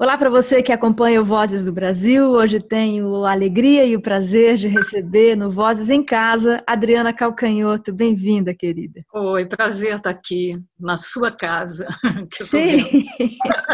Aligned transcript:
Olá 0.00 0.16
para 0.16 0.30
você 0.30 0.62
que 0.62 0.72
acompanha 0.72 1.20
o 1.20 1.24
Vozes 1.26 1.62
do 1.62 1.74
Brasil. 1.74 2.30
Hoje 2.30 2.58
tenho 2.58 3.22
a 3.22 3.32
alegria 3.32 3.84
e 3.84 3.94
o 3.94 4.00
prazer 4.00 4.56
de 4.56 4.66
receber 4.66 5.36
no 5.36 5.50
Vozes 5.50 5.90
em 5.90 6.02
Casa 6.02 6.64
Adriana 6.66 7.12
Calcanhoto. 7.12 7.92
Bem-vinda, 7.92 8.54
querida. 8.54 9.02
Oi, 9.12 9.46
prazer 9.46 9.96
estar 9.96 10.08
aqui 10.08 10.58
na 10.78 10.96
sua 10.96 11.30
casa. 11.30 11.86
Sim. 12.32 12.82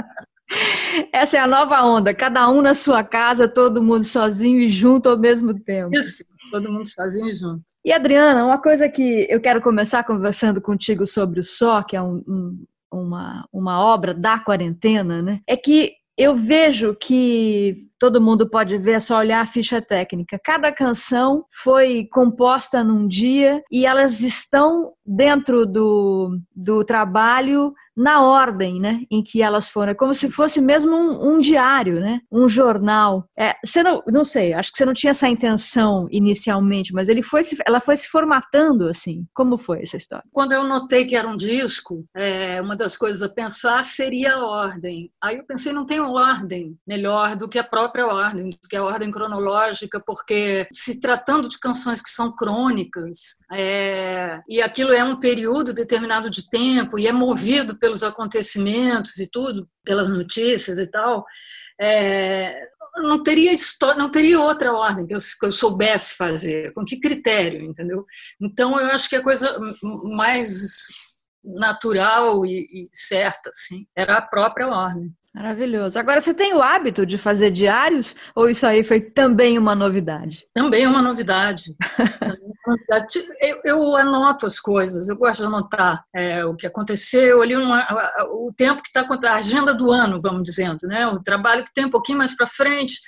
Essa 1.14 1.36
é 1.36 1.40
a 1.40 1.46
nova 1.46 1.80
onda, 1.84 2.12
cada 2.12 2.50
um 2.50 2.60
na 2.60 2.74
sua 2.74 3.04
casa, 3.04 3.46
todo 3.46 3.80
mundo 3.80 4.02
sozinho 4.02 4.60
e 4.62 4.68
junto 4.68 5.08
ao 5.08 5.16
mesmo 5.16 5.54
tempo. 5.54 5.94
Isso, 5.94 6.24
todo 6.50 6.72
mundo 6.72 6.88
sozinho 6.88 7.28
e 7.28 7.34
junto. 7.34 7.62
E 7.84 7.92
Adriana, 7.92 8.44
uma 8.44 8.60
coisa 8.60 8.88
que 8.88 9.28
eu 9.30 9.40
quero 9.40 9.60
começar 9.60 10.02
conversando 10.02 10.60
contigo 10.60 11.06
sobre 11.06 11.38
o 11.38 11.44
Só, 11.44 11.84
que 11.84 11.94
é 11.94 12.02
um, 12.02 12.20
um, 12.26 12.64
uma, 12.92 13.46
uma 13.52 13.80
obra 13.80 14.12
da 14.12 14.40
quarentena, 14.40 15.22
né? 15.22 15.40
É 15.46 15.56
que 15.56 15.92
eu 16.16 16.34
vejo 16.34 16.94
que 16.94 17.86
todo 17.98 18.20
mundo 18.20 18.48
pode 18.48 18.76
ver, 18.78 18.92
é 18.92 19.00
só 19.00 19.18
olhar 19.18 19.40
a 19.40 19.46
ficha 19.46 19.80
técnica. 19.80 20.38
Cada 20.42 20.72
canção 20.72 21.44
foi 21.50 22.06
composta 22.10 22.82
num 22.82 23.06
dia 23.06 23.62
e 23.70 23.86
elas 23.86 24.20
estão 24.20 24.92
dentro 25.04 25.66
do, 25.66 26.38
do 26.54 26.84
trabalho 26.84 27.72
na 27.96 28.22
ordem, 28.22 28.80
né, 28.80 29.02
em 29.10 29.22
que 29.22 29.40
elas 29.40 29.70
foram, 29.70 29.92
é 29.92 29.94
como 29.94 30.14
se 30.14 30.30
fosse 30.30 30.60
mesmo 30.60 30.94
um, 30.94 31.36
um 31.36 31.40
diário, 31.40 32.00
né, 32.00 32.20
um 32.30 32.48
jornal. 32.48 33.28
É, 33.38 33.54
você 33.64 33.82
não, 33.82 34.02
não 34.06 34.24
sei, 34.24 34.52
acho 34.52 34.70
que 34.72 34.78
você 34.78 34.84
não 34.84 34.94
tinha 34.94 35.10
essa 35.10 35.28
intenção 35.28 36.06
inicialmente, 36.10 36.92
mas 36.92 37.08
ele 37.08 37.22
foi, 37.22 37.42
ela 37.64 37.80
foi 37.80 37.96
se 37.96 38.08
formatando 38.08 38.88
assim. 38.88 39.26
Como 39.34 39.56
foi 39.56 39.82
essa 39.82 39.96
história? 39.96 40.24
Quando 40.32 40.52
eu 40.52 40.64
notei 40.64 41.04
que 41.04 41.16
era 41.16 41.26
um 41.26 41.36
disco, 41.36 42.04
é, 42.14 42.60
uma 42.60 42.76
das 42.76 42.96
coisas 42.96 43.22
a 43.22 43.28
pensar 43.28 43.82
seria 43.84 44.34
a 44.34 44.44
ordem. 44.44 45.10
Aí 45.22 45.36
eu 45.36 45.44
pensei, 45.44 45.72
não 45.72 45.86
tem 45.86 46.00
ordem 46.00 46.76
melhor 46.86 47.36
do 47.36 47.48
que 47.48 47.58
a 47.58 47.64
própria 47.64 48.06
ordem, 48.06 48.50
do 48.50 48.68
que 48.68 48.76
a 48.76 48.84
ordem 48.84 49.10
cronológica, 49.10 50.02
porque 50.04 50.66
se 50.70 51.00
tratando 51.00 51.48
de 51.48 51.58
canções 51.58 52.02
que 52.02 52.10
são 52.10 52.34
crônicas, 52.34 53.36
é, 53.52 54.40
e 54.48 54.60
aquilo 54.60 54.92
é 54.92 55.02
um 55.02 55.16
período 55.16 55.72
determinado 55.72 56.30
de 56.30 56.48
tempo 56.48 56.98
e 56.98 57.06
é 57.06 57.12
movido 57.12 57.78
pelos 57.86 58.02
acontecimentos 58.02 59.16
e 59.18 59.30
tudo, 59.30 59.68
pelas 59.84 60.08
notícias 60.08 60.76
e 60.76 60.86
tal, 60.88 61.24
é, 61.80 62.68
não 62.96 63.22
teria 63.22 63.52
história, 63.52 63.96
não 63.96 64.10
teria 64.10 64.40
outra 64.40 64.72
ordem 64.72 65.06
que 65.06 65.14
eu, 65.14 65.18
que 65.18 65.46
eu, 65.46 65.52
soubesse 65.52 66.16
fazer, 66.16 66.72
com 66.72 66.84
que 66.84 66.98
critério, 66.98 67.62
entendeu? 67.62 68.04
Então 68.40 68.78
eu 68.80 68.90
acho 68.90 69.08
que 69.08 69.14
a 69.14 69.22
coisa 69.22 69.56
mais 70.16 70.88
natural 71.44 72.44
e, 72.44 72.66
e 72.72 72.88
certa, 72.92 73.50
assim, 73.50 73.86
era 73.94 74.16
a 74.16 74.22
própria 74.22 74.66
ordem. 74.66 75.14
Maravilhoso. 75.36 75.98
Agora, 75.98 76.18
você 76.18 76.32
tem 76.32 76.54
o 76.54 76.62
hábito 76.62 77.04
de 77.04 77.18
fazer 77.18 77.50
diários 77.50 78.16
ou 78.34 78.48
isso 78.48 78.66
aí 78.66 78.82
foi 78.82 79.02
também 79.02 79.58
uma 79.58 79.74
novidade? 79.74 80.46
Também 80.54 80.84
é 80.84 80.88
uma 80.88 81.02
novidade. 81.02 81.76
eu, 83.42 83.60
eu, 83.62 83.96
anoto 83.96 84.46
as 84.46 84.58
coisas, 84.58 85.10
eu 85.10 85.16
gosto 85.18 85.40
de 85.42 85.46
anotar 85.46 86.02
é, 86.14 86.42
o 86.46 86.56
que 86.56 86.66
aconteceu, 86.66 87.42
ali 87.42 87.54
uma, 87.54 87.86
o 88.30 88.50
tempo 88.56 88.82
que 88.82 88.88
está 88.88 89.06
a 89.30 89.34
agenda 89.34 89.74
do 89.74 89.92
ano, 89.92 90.18
vamos 90.22 90.42
dizendo, 90.42 90.86
né? 90.86 91.06
o 91.06 91.22
trabalho 91.22 91.64
que 91.64 91.74
tem 91.74 91.84
um 91.84 91.90
pouquinho 91.90 92.16
mais 92.16 92.34
para 92.34 92.46
frente, 92.46 92.98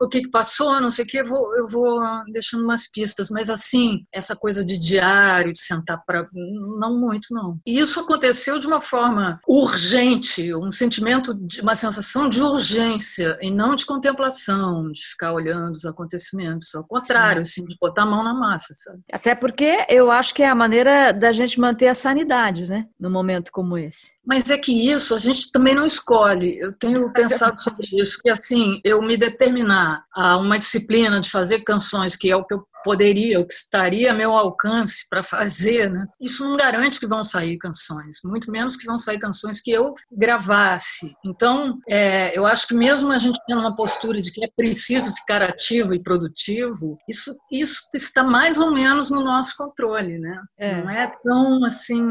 o 0.00 0.08
que, 0.08 0.22
que 0.22 0.30
passou, 0.30 0.80
não 0.80 0.90
sei 0.90 1.04
o 1.04 1.08
que, 1.08 1.18
eu 1.18 1.26
vou, 1.26 1.56
eu 1.56 1.66
vou 1.66 2.00
deixando 2.32 2.64
umas 2.64 2.88
pistas, 2.90 3.30
mas 3.30 3.50
assim, 3.50 4.04
essa 4.12 4.36
coisa 4.36 4.64
de 4.64 4.78
diário, 4.78 5.52
de 5.52 5.60
sentar 5.60 6.02
para. 6.06 6.28
Não 6.32 6.98
muito, 6.98 7.32
não. 7.32 7.58
E 7.66 7.78
isso 7.78 8.00
aconteceu 8.00 8.58
de 8.58 8.66
uma 8.66 8.80
forma 8.80 9.40
urgente, 9.48 10.54
um 10.54 10.70
sentimento, 10.70 11.34
de, 11.34 11.60
uma 11.60 11.74
sensação 11.74 12.28
de 12.28 12.40
urgência 12.40 13.36
e 13.40 13.50
não 13.50 13.74
de 13.74 13.84
contemplação, 13.84 14.90
de 14.92 15.00
ficar 15.00 15.32
olhando 15.32 15.72
os 15.72 15.84
acontecimentos. 15.84 16.74
Ao 16.74 16.84
contrário, 16.84 17.42
assim, 17.42 17.64
de 17.64 17.76
botar 17.80 18.02
a 18.02 18.06
mão 18.06 18.22
na 18.22 18.34
massa, 18.34 18.74
sabe? 18.74 19.00
Até 19.12 19.34
porque 19.34 19.86
eu 19.88 20.10
acho 20.10 20.34
que 20.34 20.42
é 20.42 20.48
a 20.48 20.54
maneira 20.54 21.12
da 21.12 21.32
gente 21.32 21.58
manter 21.58 21.88
a 21.88 21.94
sanidade, 21.94 22.66
né? 22.66 22.86
Num 22.98 23.10
momento 23.10 23.50
como 23.50 23.76
esse. 23.76 24.18
Mas 24.24 24.50
é 24.50 24.58
que 24.58 24.90
isso 24.90 25.14
a 25.14 25.18
gente 25.18 25.50
também 25.50 25.74
não 25.74 25.86
escolhe. 25.86 26.58
Eu 26.58 26.72
tenho 26.74 27.10
pensado 27.12 27.58
sobre 27.58 27.86
isso, 27.94 28.20
que 28.22 28.28
assim, 28.28 28.78
eu 28.84 29.00
me 29.00 29.16
determinar 29.16 29.87
a 30.14 30.36
uma 30.36 30.58
disciplina 30.58 31.20
de 31.20 31.30
fazer 31.30 31.60
canções, 31.60 32.16
que 32.16 32.30
é 32.30 32.36
o 32.36 32.44
que 32.44 32.54
eu 32.54 32.66
poderia, 32.84 33.40
o 33.40 33.46
que 33.46 33.52
estaria 33.52 34.10
a 34.10 34.14
meu 34.14 34.32
alcance 34.32 35.06
para 35.08 35.22
fazer, 35.22 35.90
né? 35.90 36.06
isso 36.20 36.48
não 36.48 36.56
garante 36.56 37.00
que 37.00 37.06
vão 37.06 37.22
sair 37.24 37.58
canções, 37.58 38.18
muito 38.24 38.50
menos 38.50 38.76
que 38.76 38.86
vão 38.86 38.96
sair 38.96 39.18
canções 39.18 39.60
que 39.60 39.70
eu 39.70 39.92
gravasse. 40.10 41.14
Então, 41.24 41.78
é, 41.88 42.36
eu 42.36 42.46
acho 42.46 42.66
que 42.68 42.74
mesmo 42.74 43.12
a 43.12 43.18
gente 43.18 43.38
tendo 43.46 43.60
uma 43.60 43.74
postura 43.74 44.22
de 44.22 44.32
que 44.32 44.44
é 44.44 44.48
preciso 44.56 45.12
ficar 45.14 45.42
ativo 45.42 45.94
e 45.94 46.02
produtivo, 46.02 46.96
isso, 47.08 47.36
isso 47.50 47.82
está 47.94 48.22
mais 48.22 48.58
ou 48.58 48.72
menos 48.72 49.10
no 49.10 49.24
nosso 49.24 49.56
controle, 49.56 50.18
né? 50.18 50.40
É. 50.56 50.82
Não 50.82 50.90
é 50.90 51.12
tão 51.22 51.64
assim 51.64 52.02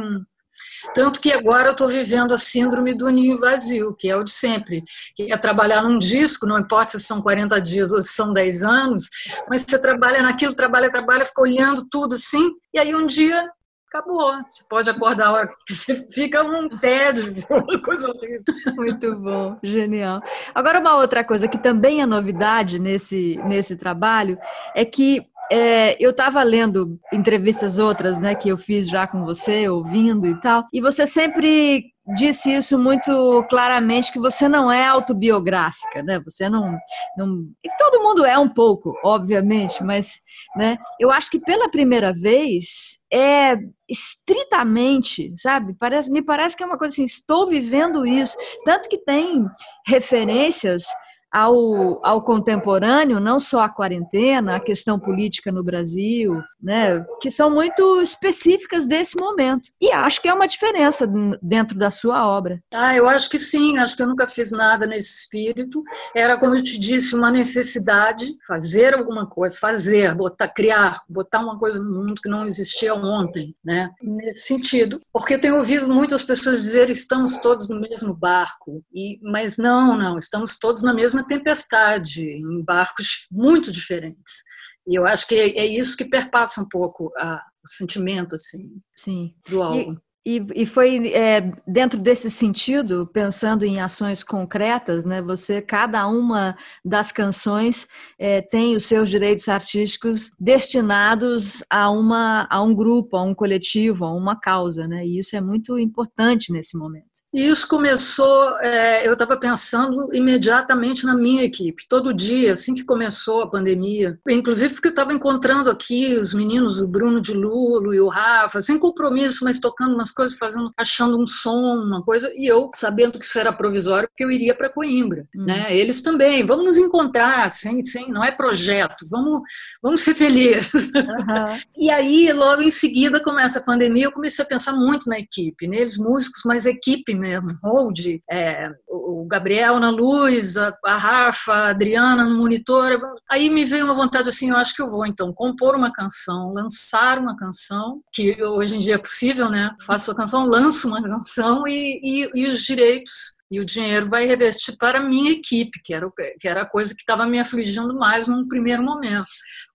tanto 0.93 1.19
que 1.19 1.31
agora 1.31 1.69
eu 1.69 1.71
estou 1.71 1.87
vivendo 1.87 2.33
a 2.33 2.37
síndrome 2.37 2.93
do 2.93 3.09
ninho 3.09 3.39
vazio, 3.39 3.95
que 3.97 4.09
é 4.09 4.15
o 4.15 4.23
de 4.23 4.31
sempre, 4.31 4.83
que 5.15 5.31
é 5.31 5.37
trabalhar 5.37 5.81
num 5.81 5.97
disco, 5.97 6.45
não 6.45 6.57
importa 6.57 6.97
se 6.97 7.05
são 7.05 7.21
40 7.21 7.59
dias 7.61 7.91
ou 7.91 8.01
se 8.01 8.13
são 8.13 8.33
10 8.33 8.63
anos, 8.63 9.09
mas 9.49 9.61
você 9.61 9.79
trabalha 9.79 10.21
naquilo, 10.21 10.55
trabalha, 10.55 10.91
trabalha, 10.91 11.25
fica 11.25 11.41
olhando 11.41 11.87
tudo 11.89 12.15
assim, 12.15 12.51
e 12.73 12.79
aí 12.79 12.95
um 12.95 13.05
dia 13.05 13.49
acabou. 13.87 14.33
Você 14.51 14.65
pode 14.69 14.89
acordar 14.89 15.27
a 15.27 15.31
hora 15.31 15.47
que 15.65 15.73
você 15.73 16.07
fica 16.11 16.43
um 16.43 16.69
tédio, 16.69 17.33
uma 17.49 17.81
coisa 17.81 18.07
horrível. 18.07 18.43
Muito 18.75 19.15
bom, 19.15 19.57
genial. 19.63 20.21
Agora, 20.53 20.79
uma 20.79 20.95
outra 20.97 21.23
coisa 21.23 21.47
que 21.47 21.57
também 21.57 22.01
é 22.01 22.05
novidade 22.05 22.79
nesse, 22.79 23.37
nesse 23.45 23.77
trabalho 23.77 24.37
é 24.75 24.85
que 24.85 25.23
é, 25.51 25.95
eu 25.99 26.11
estava 26.11 26.41
lendo 26.43 26.99
entrevistas 27.11 27.77
outras, 27.77 28.19
né, 28.19 28.35
que 28.35 28.49
eu 28.49 28.57
fiz 28.57 28.87
já 28.87 29.07
com 29.07 29.23
você, 29.23 29.67
ouvindo 29.69 30.27
e 30.27 30.39
tal, 30.41 30.65
e 30.73 30.81
você 30.81 31.07
sempre 31.07 31.85
disse 32.15 32.53
isso 32.53 32.79
muito 32.79 33.45
claramente 33.49 34.11
que 34.11 34.19
você 34.19 34.47
não 34.47 34.71
é 34.71 34.85
autobiográfica, 34.85 36.01
né? 36.01 36.19
Você 36.21 36.49
não, 36.49 36.77
não, 37.17 37.45
todo 37.77 38.01
mundo 38.01 38.25
é 38.25 38.37
um 38.37 38.47
pouco, 38.47 38.97
obviamente, 39.03 39.83
mas, 39.83 40.13
né? 40.55 40.77
Eu 40.99 41.11
acho 41.11 41.29
que 41.29 41.39
pela 41.39 41.69
primeira 41.69 42.13
vez 42.13 42.97
é 43.11 43.57
estritamente, 43.89 45.33
sabe? 45.37 45.75
Parece, 45.77 46.09
me 46.09 46.21
parece 46.21 46.55
que 46.55 46.63
é 46.63 46.65
uma 46.65 46.77
coisa 46.77 46.93
assim, 46.93 47.03
estou 47.03 47.47
vivendo 47.47 48.05
isso, 48.05 48.37
tanto 48.63 48.87
que 48.87 48.97
tem 48.97 49.45
referências 49.85 50.83
ao, 51.31 52.05
ao 52.05 52.21
contemporâneo, 52.21 53.19
não 53.19 53.39
só 53.39 53.61
a 53.61 53.69
quarentena, 53.69 54.55
a 54.55 54.59
questão 54.59 54.99
política 54.99 55.51
no 55.51 55.63
Brasil, 55.63 56.41
né, 56.61 57.05
que 57.21 57.29
são 57.29 57.49
muito 57.49 58.01
específicas 58.01 58.85
desse 58.85 59.17
momento. 59.17 59.69
E 59.79 59.91
acho 59.91 60.21
que 60.21 60.27
é 60.27 60.33
uma 60.33 60.47
diferença 60.47 61.07
dentro 61.41 61.77
da 61.77 61.91
sua 61.91 62.27
obra. 62.27 62.61
Ah, 62.73 62.95
eu 62.95 63.07
acho 63.07 63.29
que 63.29 63.37
sim, 63.37 63.77
acho 63.77 63.95
que 63.95 64.03
eu 64.03 64.07
nunca 64.07 64.27
fiz 64.27 64.51
nada 64.51 64.85
nesse 64.85 65.21
espírito. 65.21 65.83
Era, 66.15 66.37
como 66.37 66.55
eu 66.55 66.63
te 66.63 66.79
disse, 66.79 67.15
uma 67.15 67.31
necessidade, 67.31 68.35
fazer 68.47 68.93
alguma 68.93 69.25
coisa, 69.25 69.57
fazer, 69.59 70.15
botar, 70.15 70.47
criar, 70.47 71.01
botar 71.09 71.39
uma 71.39 71.59
coisa 71.59 71.83
no 71.83 72.03
mundo 72.03 72.21
que 72.21 72.29
não 72.29 72.45
existia 72.45 72.93
ontem, 72.95 73.55
né? 73.63 73.91
Nesse 74.01 74.47
sentido. 74.47 75.01
Porque 75.11 75.35
eu 75.35 75.41
tenho 75.41 75.57
ouvido 75.57 75.87
muitas 75.87 76.23
pessoas 76.23 76.61
dizer 76.61 76.89
estamos 76.89 77.37
todos 77.37 77.69
no 77.69 77.79
mesmo 77.79 78.13
barco, 78.13 78.83
e, 78.93 79.19
mas 79.21 79.57
não, 79.57 79.97
não, 79.97 80.17
estamos 80.17 80.57
todos 80.57 80.83
na 80.83 80.93
mesma 80.93 81.23
tempestade, 81.27 82.23
em 82.23 82.63
barcos 82.63 83.27
muito 83.31 83.71
diferentes. 83.71 84.43
E 84.87 84.97
eu 84.97 85.05
acho 85.05 85.27
que 85.27 85.35
é, 85.35 85.59
é 85.59 85.65
isso 85.65 85.97
que 85.97 86.05
perpassa 86.05 86.61
um 86.61 86.69
pouco 86.69 87.11
a, 87.17 87.43
o 87.63 87.67
sentimento 87.67 88.35
assim, 88.35 88.69
Sim. 88.95 89.35
do 89.47 89.61
álbum. 89.61 89.97
E, 90.29 90.45
e, 90.55 90.65
foi 90.65 91.07
é, 91.13 91.53
dentro 91.65 91.97
desse 91.97 92.29
sentido, 92.29 93.07
pensando 93.07 93.63
em 93.63 93.79
ações 93.79 94.25
concretas, 94.25 95.05
né? 95.05 95.21
Você, 95.21 95.61
cada 95.61 96.05
uma 96.05 96.53
das 96.83 97.13
canções 97.13 97.87
é, 98.19 98.41
tem 98.41 98.75
os 98.75 98.85
seus 98.85 99.09
direitos 99.09 99.47
artísticos 99.47 100.31
destinados 100.37 101.63
a 101.69 101.89
uma 101.89 102.45
a 102.49 102.61
um 102.61 102.75
grupo, 102.75 103.15
a 103.15 103.23
um 103.23 103.33
coletivo, 103.33 104.03
a 104.03 104.13
uma 104.13 104.37
causa, 104.37 104.85
né? 104.85 105.07
E 105.07 105.17
isso 105.17 105.33
é 105.33 105.39
muito 105.39 105.79
importante 105.79 106.51
nesse 106.51 106.77
momento. 106.77 107.16
E 107.37 107.47
isso 107.47 107.67
começou, 107.67 108.49
é, 108.61 109.07
eu 109.07 109.13
estava 109.13 109.37
pensando 109.37 110.09
imediatamente 110.11 111.05
na 111.05 111.15
minha 111.15 111.43
equipe. 111.43 111.85
Todo 111.87 112.11
dia, 112.11 112.53
assim 112.53 112.73
que 112.73 112.83
começou 112.83 113.43
a 113.43 113.47
pandemia, 113.47 114.19
inclusive 114.27 114.73
porque 114.73 114.87
eu 114.87 114.91
estava 114.91 115.13
encontrando 115.13 115.69
aqui 115.69 116.15
os 116.15 116.33
meninos, 116.33 116.79
o 116.79 116.87
Bruno 116.87 117.21
de 117.21 117.35
Lulo 117.35 117.93
e 117.93 117.99
o 117.99 118.07
Rafa, 118.07 118.59
sem 118.59 118.79
compromisso, 118.79 119.43
mas 119.43 119.59
tocando 119.59 119.93
umas 119.93 120.11
coisas, 120.11 120.35
fazendo, 120.35 120.71
achando 120.75 121.21
um 121.21 121.27
som, 121.27 121.75
uma 121.75 122.01
coisa, 122.03 122.27
e 122.33 122.51
eu 122.51 122.71
sabendo 122.73 123.19
que 123.19 123.25
isso 123.25 123.37
era 123.37 123.53
provisório, 123.53 124.09
porque 124.09 124.23
eu 124.23 124.31
iria 124.31 124.55
para 124.55 124.67
Coimbra. 124.67 125.27
Hum. 125.35 125.45
Né? 125.45 125.77
Eles 125.77 126.01
também, 126.01 126.43
vamos 126.43 126.65
nos 126.65 126.77
encontrar, 126.79 127.51
sem, 127.51 127.83
sem, 127.83 128.11
não 128.11 128.23
é 128.23 128.31
projeto, 128.31 129.05
vamos, 129.11 129.43
vamos 129.79 130.01
ser 130.01 130.15
felizes. 130.15 130.85
Uhum. 130.85 131.59
e 131.85 131.91
aí, 131.91 132.33
logo 132.33 132.63
em 132.63 132.71
seguida, 132.71 133.23
começa 133.23 133.59
a 133.59 133.63
pandemia, 133.63 134.05
eu 134.05 134.11
comecei 134.11 134.43
a 134.43 134.47
pensar 134.47 134.73
muito 134.73 135.07
na 135.07 135.19
equipe, 135.19 135.67
neles 135.67 135.99
músicos, 135.99 136.41
mas 136.43 136.65
equipe 136.65 137.13
mesmo 137.13 137.26
mesmo, 137.27 137.49
hold, 137.63 137.99
é, 138.29 138.71
o 138.87 139.25
Gabriel 139.29 139.79
na 139.79 139.89
luz, 139.89 140.57
a, 140.57 140.75
a 140.85 140.97
Rafa, 140.97 141.53
a 141.53 141.69
Adriana 141.69 142.23
no 142.23 142.37
monitor. 142.37 142.99
Aí 143.29 143.49
me 143.49 143.65
veio 143.65 143.85
uma 143.85 143.93
vontade 143.93 144.29
assim, 144.29 144.49
eu 144.49 144.57
acho 144.57 144.75
que 144.75 144.81
eu 144.81 144.89
vou 144.89 145.05
então 145.05 145.33
compor 145.33 145.75
uma 145.75 145.91
canção, 145.91 146.51
lançar 146.51 147.19
uma 147.19 147.35
canção, 147.37 148.01
que 148.13 148.41
hoje 148.43 148.75
em 148.75 148.79
dia 148.79 148.95
é 148.95 148.99
possível, 148.99 149.49
né? 149.49 149.71
Faço 149.81 150.11
a 150.11 150.15
canção, 150.15 150.43
lanço 150.43 150.87
uma 150.87 151.01
canção 151.01 151.67
e, 151.67 151.99
e, 152.03 152.29
e 152.33 152.47
os 152.47 152.63
direitos 152.63 153.37
e 153.49 153.59
o 153.59 153.65
dinheiro 153.65 154.09
vai 154.09 154.25
revertir 154.25 154.75
para 154.77 154.99
a 154.99 155.03
minha 155.03 155.31
equipe, 155.31 155.81
que 155.83 155.93
era, 155.93 156.09
que 156.39 156.47
era 156.47 156.63
a 156.63 156.69
coisa 156.69 156.93
que 156.93 157.01
estava 157.01 157.25
me 157.25 157.39
afligindo 157.39 157.95
mais 157.95 158.27
num 158.27 158.47
primeiro 158.47 158.83
momento. 158.83 159.27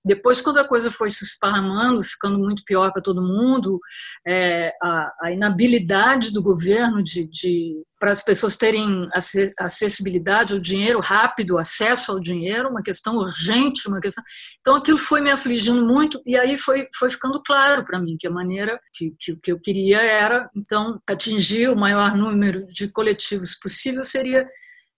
Depois, 0.04 0.40
quando 0.40 0.58
a 0.58 0.66
coisa 0.66 0.90
foi 0.90 1.10
se 1.10 1.24
esparramando, 1.24 2.02
ficando 2.02 2.36
muito 2.36 2.64
pior 2.64 2.92
para 2.92 3.00
todo 3.00 3.22
mundo, 3.22 3.78
é, 4.26 4.74
a, 4.82 5.12
a, 5.22 5.32
inabilidade 5.32 6.32
do 6.32 6.42
governo 6.42 7.02
de, 7.04 7.28
de 7.28 7.80
para 8.00 8.10
as 8.10 8.20
pessoas 8.20 8.56
terem 8.56 9.08
acessibilidade 9.56 10.54
ao 10.54 10.58
dinheiro 10.58 10.98
rápido, 10.98 11.56
acesso 11.56 12.10
ao 12.10 12.18
dinheiro, 12.18 12.68
uma 12.68 12.82
questão 12.82 13.14
urgente, 13.14 13.86
uma 13.86 14.00
questão. 14.00 14.24
Então, 14.58 14.74
aquilo 14.74 14.98
foi 14.98 15.20
me 15.20 15.30
afligindo 15.30 15.86
muito 15.86 16.20
e 16.26 16.36
aí 16.36 16.56
foi, 16.56 16.88
foi 16.98 17.08
ficando 17.08 17.40
claro 17.40 17.84
para 17.84 18.00
mim 18.00 18.16
que 18.18 18.26
a 18.26 18.30
maneira 18.30 18.76
que, 18.92 19.14
que, 19.20 19.36
que 19.36 19.52
eu 19.52 19.60
queria 19.60 20.02
era, 20.02 20.50
então, 20.56 21.00
atingir 21.06 21.70
o 21.70 21.76
maior 21.76 22.16
número 22.16 22.66
de 22.66 22.88
coletivos 22.88 23.54
possível 23.54 24.02
seria 24.02 24.48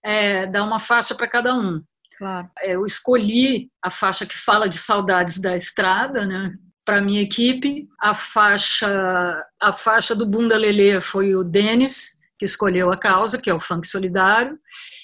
é, 0.03 0.47
dar 0.47 0.63
uma 0.63 0.79
faixa 0.79 1.13
para 1.13 1.29
cada 1.29 1.53
um. 1.53 1.79
Claro. 2.17 2.49
É, 2.59 2.75
eu 2.75 2.85
escolhi 2.85 3.69
a 3.83 3.91
faixa 3.91 4.25
que 4.25 4.37
fala 4.37 4.69
de 4.69 4.77
saudades 4.77 5.39
da 5.39 5.55
estrada, 5.55 6.25
né? 6.25 6.53
Para 6.85 7.01
minha 7.01 7.21
equipe, 7.21 7.87
a 7.99 8.13
faixa 8.13 9.43
a 9.59 9.73
faixa 9.73 10.15
do 10.15 10.25
Bunda 10.25 10.55
Lelê 10.55 11.01
foi 11.01 11.35
o 11.35 11.43
Denis, 11.43 12.19
que 12.37 12.45
escolheu 12.45 12.91
a 12.91 12.97
causa, 12.97 13.41
que 13.41 13.49
é 13.49 13.53
o 13.53 13.59
funk 13.59 13.87
solidário, 13.87 14.55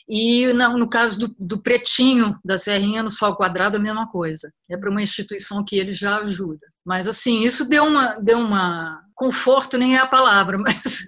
e 0.08 0.52
no, 0.54 0.78
no 0.78 0.90
caso 0.90 1.20
do, 1.20 1.36
do, 1.40 1.62
Pretinho, 1.62 2.34
da 2.44 2.58
Serrinha, 2.58 3.02
no 3.02 3.10
Sol 3.10 3.36
Quadrado, 3.36 3.78
a 3.78 3.80
mesma 3.80 4.08
coisa. 4.10 4.52
É 4.70 4.78
para 4.78 4.90
uma 4.90 5.02
instituição 5.02 5.64
que 5.64 5.78
ele 5.78 5.94
já 5.94 6.18
ajuda. 6.20 6.68
Mas, 6.86 7.08
assim, 7.08 7.44
isso 7.44 7.70
deu 7.70 7.86
uma, 7.86 8.18
deu 8.20 8.38
uma 8.38 9.02
conforto, 9.16 9.78
nem 9.78 9.96
é 9.96 10.00
a 10.00 10.08
palavra, 10.08 10.58
mas... 10.60 11.06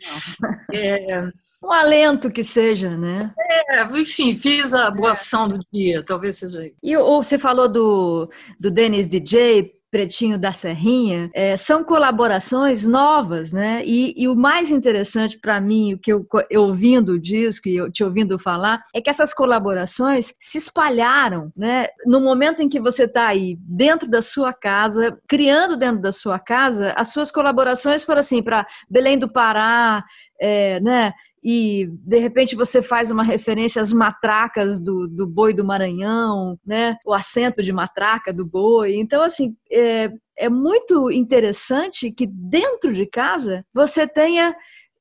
É, 0.72 1.24
um 1.64 1.72
alento 1.72 2.32
que 2.32 2.44
seja, 2.44 2.98
né? 2.98 3.34
É, 3.70 3.84
enfim, 3.98 4.36
fiz 4.36 4.74
a 4.74 4.90
boa 4.90 5.12
ação 5.12 5.48
do 5.48 5.60
dia, 5.72 6.04
talvez 6.04 6.38
seja 6.38 6.66
isso. 6.66 6.76
E 6.82 6.98
você 6.98 7.38
falou 7.38 7.70
do, 7.70 8.30
do 8.60 8.72
Dennis 8.72 9.08
DJ, 9.08 9.72
Pretinho 9.94 10.40
da 10.40 10.52
Serrinha, 10.52 11.30
é, 11.36 11.56
são 11.56 11.84
colaborações 11.84 12.84
novas, 12.84 13.54
né? 13.54 13.84
E, 13.86 14.12
e 14.18 14.28
o 14.28 14.36
mais 14.36 14.72
interessante 14.72 15.38
para 15.38 15.62
mim, 15.62 15.94
o 15.94 16.00
que 16.00 16.12
eu, 16.12 16.26
eu 16.50 16.64
ouvindo 16.64 17.12
o 17.12 17.20
disco 17.20 17.70
e 17.70 17.76
eu 17.76 17.92
te 17.92 18.04
ouvindo 18.04 18.40
falar, 18.40 18.82
é 18.92 19.00
que 19.00 19.08
essas 19.08 19.36
colaborações 19.36 20.34
se 20.40 20.58
espalharam, 20.58 21.54
né? 21.56 21.90
No 22.08 22.20
momento 22.20 22.64
em 22.64 22.68
que 22.68 22.80
você 22.80 23.04
está 23.04 23.28
aí 23.28 23.56
dentro 23.60 24.10
da 24.10 24.24
sua 24.24 24.52
casa, 24.52 25.16
criando 25.30 25.78
dentro 25.78 26.02
da 26.02 26.12
sua 26.12 26.40
casa, 26.40 26.92
as 26.94 27.10
suas 27.14 27.30
colaborações 27.30 28.04
foram 28.04 28.22
assim 28.22 28.42
para 28.42 28.66
Belém 28.90 29.20
do 29.20 29.32
Pará, 29.32 30.04
é, 30.42 30.80
né? 30.80 31.14
E 31.44 31.90
de 31.92 32.20
repente 32.20 32.56
você 32.56 32.82
faz 32.82 33.12
uma 33.12 33.24
referência 33.24 33.82
às 33.82 33.92
matracas 33.92 34.80
do, 34.80 35.08
do 35.08 35.28
boi 35.28 35.54
do 35.54 35.66
Maranhão, 35.66 36.58
né? 36.66 36.98
O 37.06 37.14
acento 37.14 37.62
de 37.62 37.74
matraca 37.74 38.32
do 38.32 38.46
boi. 38.46 38.96
Então, 38.96 39.22
assim, 39.22 39.56
é, 39.70 40.10
é 40.38 40.50
muito 40.50 41.12
interessante 41.12 42.12
que 42.12 42.26
dentro 42.26 42.94
de 42.94 43.06
casa 43.06 43.66
você 43.74 44.08
tenha 44.08 44.56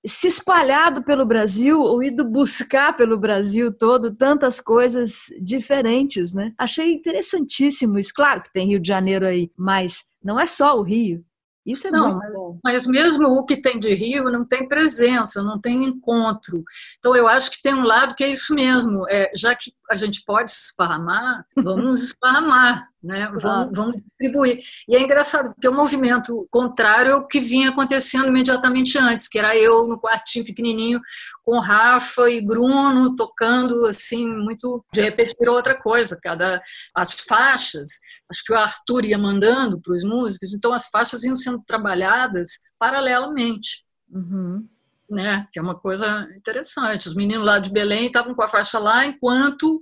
se 0.05 0.27
espalhado 0.27 1.05
pelo 1.05 1.25
Brasil 1.25 1.81
ou 1.81 2.03
ido 2.03 2.25
buscar 2.25 2.97
pelo 2.97 3.17
Brasil 3.17 3.73
todo 3.73 4.12
tantas 4.12 4.61
coisas 4.61 5.27
diferentes, 5.41 6.33
né? 6.33 6.53
Achei 6.59 6.93
interessantíssimo 6.93 7.99
isso. 7.99 8.12
Claro 8.12 8.43
que 8.43 8.53
tem 8.53 8.67
Rio 8.67 8.81
de 8.81 8.88
Janeiro 8.88 9.25
aí, 9.25 9.49
mas 9.56 10.03
não 10.23 10.41
é 10.41 10.47
só 10.47 10.77
o 10.77 10.83
Rio. 10.83 11.25
Isso 11.64 11.87
é 11.87 11.91
não, 11.91 12.14
muito 12.14 12.32
bom. 12.32 12.59
Mas 12.62 12.87
mesmo 12.87 13.29
o 13.29 13.44
que 13.44 13.61
tem 13.61 13.79
de 13.79 13.94
Rio 13.94 14.25
não 14.25 14.44
tem 14.44 14.67
presença, 14.67 15.43
não 15.43 15.61
tem 15.61 15.85
encontro. 15.85 16.64
Então 16.99 17.14
eu 17.14 17.29
acho 17.29 17.50
que 17.50 17.62
tem 17.62 17.75
um 17.75 17.85
lado 17.85 18.17
que 18.17 18.25
é 18.25 18.29
isso 18.29 18.53
mesmo. 18.55 19.06
É, 19.09 19.31
já 19.35 19.55
que 19.55 19.73
a 19.88 19.97
gente 19.97 20.25
pode 20.25 20.50
se 20.50 20.70
esparramar, 20.70 21.47
vamos 21.56 22.03
esparramar, 22.11 22.88
né? 23.03 23.31
Vamos, 23.41 23.76
vamos, 23.76 24.03
distribuir. 24.03 24.59
E 24.88 24.97
é 24.97 25.00
engraçado, 25.00 25.55
porque 25.55 25.69
o 25.69 25.75
movimento 25.75 26.47
contrário 26.50 27.12
é 27.12 27.14
o 27.14 27.26
que 27.26 27.38
vinha 27.38 27.70
acontecendo 27.70 28.26
imediatamente 28.26 28.99
antes, 28.99 29.29
que 29.29 29.38
era 29.38 29.56
eu 29.56 29.87
no 29.87 30.00
quartinho 30.00 30.44
pequenininho 30.44 31.00
com 31.44 31.61
Rafa 31.61 32.29
e 32.29 32.44
Bruno 32.44 33.14
tocando 33.14 33.87
assim 33.87 34.29
muito. 34.29 34.85
De 34.93 35.00
repente 35.00 35.37
virou 35.38 35.55
outra 35.55 35.75
coisa. 35.75 36.19
Cada 36.20 36.61
as 36.94 37.20
faixas 37.20 38.00
acho 38.32 38.44
que 38.44 38.52
o 38.52 38.56
Arthur 38.56 39.05
ia 39.05 39.19
mandando 39.19 39.81
para 39.81 39.94
os 39.94 40.02
músicos, 40.02 40.55
então 40.55 40.73
as 40.73 40.88
faixas 40.88 41.23
iam 41.23 41.37
sendo 41.37 41.62
trabalhadas 41.67 42.49
paralelamente. 42.79 43.84
Uhum. 44.11 44.67
Né? 45.11 45.46
Que 45.52 45.58
é 45.58 45.62
uma 45.62 45.79
coisa 45.79 46.26
interessante. 46.34 47.06
Os 47.06 47.14
meninos 47.14 47.44
lá 47.44 47.58
de 47.58 47.70
Belém 47.70 48.06
estavam 48.06 48.34
com 48.34 48.43
a 48.43 48.49
faixa 48.49 48.79
lá, 48.79 49.05
enquanto 49.05 49.81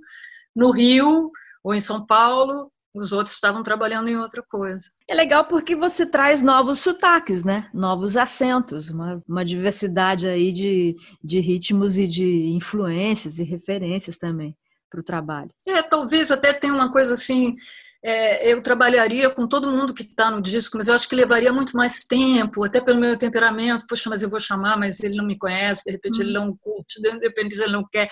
no 0.53 0.71
Rio 0.71 1.31
ou 1.63 1.73
em 1.73 1.79
São 1.79 2.05
Paulo 2.05 2.69
os 2.93 3.13
outros 3.13 3.35
estavam 3.35 3.63
trabalhando 3.63 4.09
em 4.09 4.17
outra 4.17 4.43
coisa. 4.43 4.85
É 5.07 5.15
legal 5.15 5.45
porque 5.45 5.75
você 5.75 6.05
traz 6.05 6.41
novos 6.41 6.79
sotaques, 6.79 7.41
né? 7.41 7.69
Novos 7.73 8.17
acentos, 8.17 8.89
uma, 8.89 9.23
uma 9.25 9.45
diversidade 9.45 10.27
aí 10.27 10.51
de, 10.51 10.97
de 11.23 11.39
ritmos 11.39 11.97
e 11.97 12.05
de 12.05 12.49
influências 12.49 13.39
e 13.39 13.43
referências 13.43 14.17
também 14.17 14.57
para 14.89 14.99
o 14.99 15.03
trabalho. 15.03 15.51
É, 15.65 15.81
talvez 15.81 16.29
até 16.31 16.51
tenha 16.51 16.73
uma 16.73 16.91
coisa 16.91 17.13
assim 17.13 17.55
é, 18.03 18.51
eu 18.51 18.63
trabalharia 18.63 19.29
com 19.29 19.47
todo 19.47 19.71
mundo 19.71 19.93
que 19.93 20.01
está 20.01 20.31
no 20.31 20.41
disco, 20.41 20.77
mas 20.77 20.87
eu 20.87 20.95
acho 20.95 21.07
que 21.07 21.15
levaria 21.15 21.53
muito 21.53 21.77
mais 21.77 22.03
tempo, 22.03 22.63
até 22.63 22.81
pelo 22.81 22.99
meu 22.99 23.15
temperamento. 23.15 23.85
Poxa, 23.87 24.09
mas 24.09 24.23
eu 24.23 24.29
vou 24.29 24.39
chamar, 24.39 24.77
mas 24.77 25.01
ele 25.01 25.15
não 25.15 25.25
me 25.25 25.37
conhece, 25.37 25.83
de 25.85 25.91
repente 25.91 26.19
ele 26.19 26.33
não 26.33 26.55
curte, 26.57 26.99
de 26.99 27.09
repente 27.19 27.53
ele 27.53 27.71
não 27.71 27.85
quer. 27.91 28.09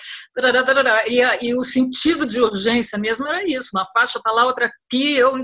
E, 1.07 1.47
e 1.47 1.55
o 1.55 1.63
sentido 1.63 2.27
de 2.27 2.39
urgência 2.39 2.99
mesmo 2.99 3.27
era 3.27 3.43
isso: 3.49 3.69
uma 3.73 3.85
faixa 3.91 4.19
para 4.21 4.31
lá, 4.31 4.45
outra 4.45 4.67
aqui. 4.67 5.15
Eu, 5.15 5.35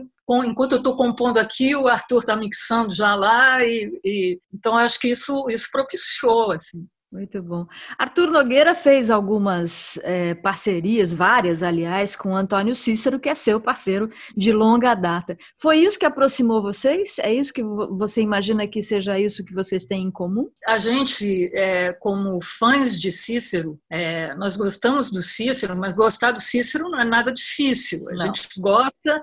enquanto 0.46 0.74
eu 0.74 0.78
estou 0.78 0.96
compondo 0.96 1.38
aqui, 1.38 1.76
o 1.76 1.88
Arthur 1.88 2.20
está 2.20 2.36
mixando 2.36 2.94
já 2.94 3.16
lá. 3.16 3.64
E, 3.64 4.00
e, 4.04 4.40
então 4.54 4.78
acho 4.78 5.00
que 5.00 5.08
isso, 5.08 5.50
isso 5.50 5.70
propiciou. 5.72 6.52
Assim. 6.52 6.86
Muito 7.16 7.42
bom. 7.42 7.66
Arthur 7.98 8.30
Nogueira 8.30 8.76
fez 8.76 9.10
algumas 9.10 9.98
é, 10.04 10.34
parcerias, 10.36 11.14
várias, 11.14 11.64
aliás, 11.64 12.14
com 12.14 12.36
Antônio 12.36 12.76
Cícero, 12.76 13.22
que 13.22 13.30
é 13.30 13.34
seu 13.34 13.58
parceiro 13.58 14.10
de 14.36 14.52
longa 14.52 14.94
data. 14.94 15.38
Foi 15.56 15.78
isso 15.78 15.98
que 15.98 16.06
aproximou 16.06 16.62
vocês? 16.62 17.18
É 17.20 17.34
isso 17.34 17.54
que 17.54 17.64
você 17.64 18.22
imagina 18.22 18.68
que 18.68 18.84
seja 18.84 19.18
isso 19.18 19.46
que 19.46 19.54
vocês 19.54 19.86
têm 19.86 20.04
em 20.04 20.12
comum? 20.12 20.50
A 20.68 20.78
gente, 20.78 21.50
é, 21.54 21.94
como 21.94 22.38
fãs 22.42 23.00
de 23.00 23.14
Cícero, 23.14 23.80
é, 23.90 24.36
nós 24.36 24.58
gostamos 24.58 25.10
do 25.10 25.22
Cícero, 25.22 25.74
mas 25.78 25.94
gostar 25.94 26.32
do 26.32 26.42
Cícero 26.42 26.90
não 26.90 27.00
é 27.00 27.06
nada 27.06 27.32
difícil. 27.32 28.10
A 28.10 28.12
não. 28.12 28.18
gente 28.26 28.42
gosta, 28.60 29.22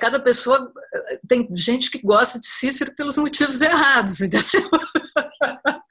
cada 0.00 0.18
pessoa. 0.18 0.72
Tem 1.28 1.46
gente 1.54 1.90
que 1.90 2.00
gosta 2.00 2.40
de 2.40 2.46
Cícero 2.46 2.94
pelos 2.96 3.18
motivos 3.18 3.60
errados, 3.60 4.22
entendeu? 4.22 4.70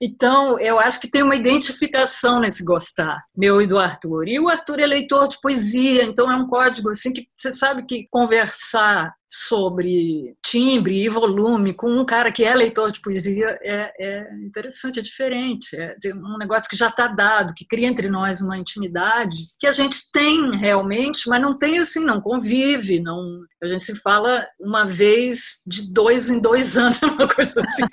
Então, 0.00 0.58
eu 0.60 0.78
acho 0.78 1.00
que 1.00 1.10
tem 1.10 1.22
uma 1.22 1.34
identificação 1.34 2.40
nesse 2.40 2.64
gostar, 2.64 3.24
meu 3.36 3.60
e 3.60 3.66
do 3.66 3.78
Arthur. 3.78 4.28
E 4.28 4.38
o 4.38 4.48
Arthur 4.48 4.78
é 4.78 4.86
leitor 4.86 5.26
de 5.26 5.40
poesia, 5.40 6.04
então 6.04 6.30
é 6.30 6.36
um 6.36 6.46
código 6.46 6.90
assim 6.90 7.12
que 7.12 7.26
você 7.36 7.50
sabe 7.50 7.84
que 7.84 8.06
conversar 8.10 9.12
sobre 9.28 10.34
timbre 10.42 11.04
e 11.04 11.08
volume 11.08 11.74
com 11.74 11.90
um 11.90 12.04
cara 12.04 12.32
que 12.32 12.44
é 12.44 12.54
leitor 12.54 12.90
de 12.90 13.02
poesia 13.02 13.58
é, 13.62 13.92
é 14.00 14.34
interessante, 14.42 14.98
é 14.98 15.02
diferente. 15.02 15.76
É 15.76 15.94
um 16.14 16.38
negócio 16.38 16.68
que 16.68 16.76
já 16.76 16.88
está 16.88 17.06
dado, 17.06 17.52
que 17.54 17.66
cria 17.66 17.86
entre 17.86 18.08
nós 18.08 18.40
uma 18.40 18.56
intimidade 18.56 19.36
que 19.58 19.66
a 19.66 19.72
gente 19.72 20.10
tem 20.10 20.56
realmente, 20.56 21.28
mas 21.28 21.42
não 21.42 21.56
tem 21.58 21.78
assim, 21.78 22.04
não 22.04 22.22
convive, 22.22 23.00
não. 23.00 23.42
A 23.62 23.66
gente 23.66 23.82
se 23.82 23.96
fala 23.96 24.46
uma 24.58 24.86
vez 24.86 25.60
de 25.66 25.92
dois 25.92 26.30
em 26.30 26.40
dois 26.40 26.76
anos, 26.78 27.02
uma 27.02 27.28
coisa 27.28 27.60
assim. 27.60 27.84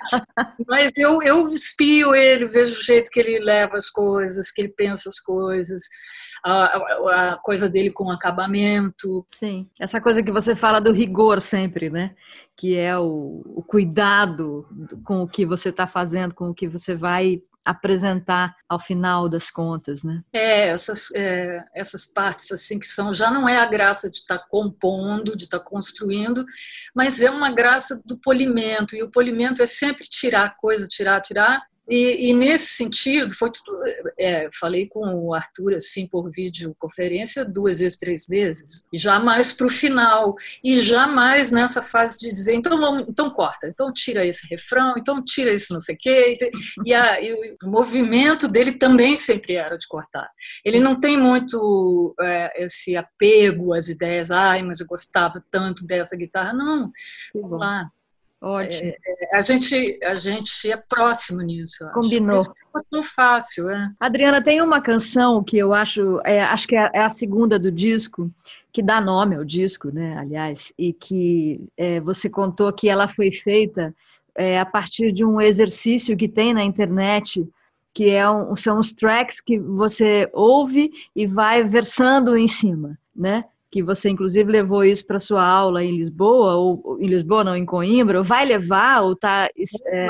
mas 0.66 0.90
eu, 0.96 1.22
eu 1.22 1.50
espio 1.50 2.14
ele, 2.14 2.46
vejo 2.46 2.80
o 2.80 2.82
jeito 2.82 3.10
que 3.10 3.20
ele 3.20 3.40
leva 3.40 3.76
as 3.76 3.90
coisas, 3.90 4.50
que 4.50 4.62
ele 4.62 4.72
pensa 4.74 5.10
as 5.10 5.20
coisas 5.20 5.82
a, 6.52 7.32
a, 7.32 7.36
coisa 7.36 7.68
dele 7.68 7.90
com 7.90 8.10
acabamento. 8.10 9.26
Sim, 9.32 9.68
essa 9.78 10.00
coisa 10.00 10.22
que 10.22 10.30
você 10.30 10.54
fala 10.54 10.80
do 10.80 10.92
rigor 10.92 11.40
sempre, 11.40 11.90
né? 11.90 12.14
Que 12.56 12.76
é 12.76 12.96
o, 12.96 13.42
o 13.44 13.62
cuidado 13.62 14.66
com 15.04 15.22
o 15.22 15.28
que 15.28 15.44
você 15.44 15.70
está 15.70 15.86
fazendo, 15.86 16.34
com 16.34 16.50
o 16.50 16.54
que 16.54 16.68
você 16.68 16.94
vai 16.94 17.42
apresentar 17.64 18.54
ao 18.68 18.78
final 18.78 19.28
das 19.28 19.50
contas, 19.50 20.04
né? 20.04 20.22
É, 20.32 20.68
essas, 20.68 21.10
é, 21.16 21.64
essas 21.74 22.06
partes 22.06 22.52
assim 22.52 22.78
que 22.78 22.86
são 22.86 23.12
já 23.12 23.28
não 23.28 23.48
é 23.48 23.56
a 23.56 23.66
graça 23.66 24.08
de 24.08 24.18
estar 24.18 24.38
tá 24.38 24.46
compondo, 24.48 25.36
de 25.36 25.44
estar 25.44 25.58
tá 25.58 25.64
construindo, 25.64 26.44
mas 26.94 27.20
é 27.20 27.28
uma 27.28 27.50
graça 27.50 28.00
do 28.04 28.16
polimento 28.18 28.94
e 28.94 29.02
o 29.02 29.10
polimento 29.10 29.62
é 29.62 29.66
sempre 29.66 30.04
tirar 30.04 30.56
coisa, 30.56 30.86
tirar, 30.86 31.20
tirar 31.20 31.60
E, 31.88 32.30
e, 32.30 32.34
nesse 32.34 32.66
sentido, 32.66 33.32
foi 33.32 33.50
tudo. 33.50 33.72
É, 34.18 34.48
falei 34.52 34.88
com 34.88 35.00
o 35.14 35.32
Arthur 35.32 35.74
assim 35.74 36.06
por 36.06 36.30
videoconferência 36.30 37.44
duas 37.44 37.78
vezes, 37.78 37.98
três 37.98 38.26
vezes, 38.26 38.86
jamais 38.92 39.52
para 39.52 39.66
o 39.66 39.70
final, 39.70 40.34
e 40.64 40.80
jamais 40.80 41.50
nessa 41.50 41.82
fase 41.82 42.18
de 42.18 42.30
dizer, 42.30 42.54
então 42.54 42.78
vamos, 42.78 43.04
então 43.08 43.30
corta, 43.30 43.68
então 43.68 43.92
tira 43.92 44.26
esse 44.26 44.46
refrão, 44.48 44.94
então 44.98 45.22
tira 45.24 45.52
esse 45.52 45.72
não 45.72 45.80
sei 45.80 45.94
o 45.94 45.98
quê. 45.98 46.34
E, 46.84 46.92
a, 46.92 47.20
e 47.20 47.56
o 47.62 47.70
movimento 47.70 48.48
dele 48.48 48.72
também 48.72 49.16
sempre 49.16 49.54
era 49.54 49.76
de 49.78 49.86
cortar. 49.86 50.28
Ele 50.64 50.80
não 50.80 50.98
tem 50.98 51.16
muito 51.16 52.14
é, 52.20 52.64
esse 52.64 52.96
apego 52.96 53.72
às 53.72 53.88
ideias, 53.88 54.30
ai, 54.30 54.62
mas 54.62 54.80
eu 54.80 54.86
gostava 54.86 55.42
tanto 55.50 55.86
dessa 55.86 56.16
guitarra. 56.16 56.52
Não, 56.52 56.90
vamos 57.34 57.60
lá 57.60 57.90
Ótimo. 58.40 58.90
É, 58.90 58.96
é, 59.34 59.36
a, 59.36 59.40
gente, 59.40 59.98
a 60.04 60.14
gente 60.14 60.70
é 60.70 60.76
próximo 60.76 61.42
nisso. 61.42 61.88
Combinou. 61.92 62.36
Acho. 62.36 62.52
Não 62.74 62.80
é 62.80 62.84
tão 62.90 63.02
fácil. 63.02 63.70
É. 63.70 63.90
Adriana, 63.98 64.42
tem 64.42 64.60
uma 64.60 64.80
canção 64.80 65.42
que 65.42 65.56
eu 65.56 65.72
acho, 65.72 66.20
é, 66.24 66.40
acho 66.42 66.68
que 66.68 66.76
é, 66.76 66.90
é 66.92 67.00
a 67.00 67.10
segunda 67.10 67.58
do 67.58 67.72
disco, 67.72 68.30
que 68.72 68.82
dá 68.82 69.00
nome 69.00 69.36
ao 69.36 69.44
disco, 69.44 69.90
né, 69.90 70.18
aliás, 70.18 70.70
e 70.76 70.92
que 70.92 71.66
é, 71.78 71.98
você 71.98 72.28
contou 72.28 72.70
que 72.72 72.90
ela 72.90 73.08
foi 73.08 73.32
feita 73.32 73.94
a 74.60 74.66
partir 74.66 75.12
de 75.12 75.24
um 75.24 75.40
exercício 75.40 76.14
que 76.14 76.28
tem 76.28 76.52
na 76.52 76.62
internet, 76.62 77.48
que 77.94 78.10
é 78.10 78.28
um, 78.30 78.54
são 78.54 78.78
os 78.78 78.92
tracks 78.92 79.40
que 79.40 79.58
você 79.58 80.28
ouve 80.34 80.90
e 81.14 81.26
vai 81.26 81.64
versando 81.64 82.36
em 82.36 82.46
cima, 82.46 82.98
né? 83.16 83.46
Que 83.76 83.82
você 83.82 84.08
inclusive 84.08 84.50
levou 84.50 84.82
isso 84.82 85.06
para 85.06 85.20
sua 85.20 85.44
aula 85.46 85.84
em 85.84 85.96
Lisboa, 85.96 86.54
ou 86.54 86.98
em 86.98 87.06
Lisboa, 87.06 87.44
não, 87.44 87.54
em 87.54 87.66
Coimbra, 87.66 88.18
ou 88.18 88.24
vai 88.24 88.46
levar, 88.46 89.02
ou 89.02 89.14
tá. 89.14 89.50
É... 89.86 90.06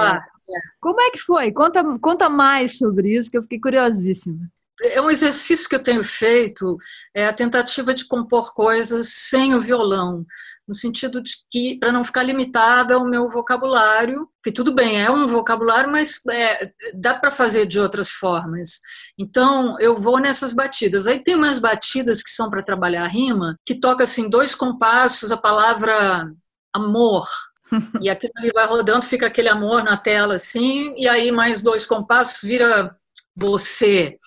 Como 0.80 1.00
é 1.00 1.11
que 1.11 1.18
foi? 1.18 1.50
Conta, 1.50 1.82
conta 2.00 2.28
mais 2.28 2.78
sobre 2.78 3.16
isso, 3.18 3.28
que 3.28 3.37
eu 3.37 3.42
fiquei 3.42 3.58
curiosíssima. 3.58 4.38
É 4.80 5.02
um 5.02 5.11
exercício 5.11 5.68
que 5.68 5.75
eu 5.75 5.82
tenho 5.82 6.04
feito, 6.04 6.76
é 7.12 7.26
a 7.26 7.32
tentativa 7.32 7.92
de 7.92 8.06
compor 8.06 8.54
coisas 8.54 9.08
sem 9.08 9.54
o 9.54 9.61
violão 9.61 10.25
no 10.66 10.75
sentido 10.75 11.23
de 11.23 11.32
que, 11.50 11.78
para 11.78 11.92
não 11.92 12.02
ficar 12.02 12.23
limitada 12.23 12.94
ao 12.94 13.04
meu 13.04 13.28
vocabulário, 13.28 14.28
que 14.42 14.50
tudo 14.50 14.75
bem, 14.75 15.00
é 15.00 15.11
um 15.11 15.26
vocabulário, 15.26 15.90
mas 15.90 16.20
é, 16.28 16.73
dá 16.94 17.14
para 17.14 17.30
fazer 17.30 17.66
de 17.66 17.78
outras 17.78 18.11
formas. 18.11 18.80
Então, 19.18 19.78
eu 19.80 19.94
vou 19.96 20.18
nessas 20.18 20.52
batidas. 20.52 21.06
Aí 21.06 21.23
tem 21.23 21.35
umas 21.35 21.58
batidas 21.58 22.23
que 22.23 22.30
são 22.30 22.50
para 22.50 22.62
trabalhar 22.62 23.04
a 23.04 23.08
rima, 23.08 23.56
que 23.64 23.75
toca 23.75 24.04
assim, 24.04 24.28
dois 24.28 24.54
compassos, 24.54 25.30
a 25.30 25.37
palavra 25.37 26.30
amor, 26.75 27.26
e 28.00 28.08
aquilo 28.08 28.32
ali 28.37 28.52
vai 28.52 28.66
rodando, 28.66 29.04
fica 29.04 29.26
aquele 29.26 29.49
amor 29.49 29.82
na 29.82 29.96
tela 29.96 30.35
assim, 30.35 30.94
e 30.96 31.08
aí 31.08 31.32
mais 31.32 31.62
dois 31.62 31.87
compassos 31.87 32.42
vira 32.42 32.94
você. 33.37 34.18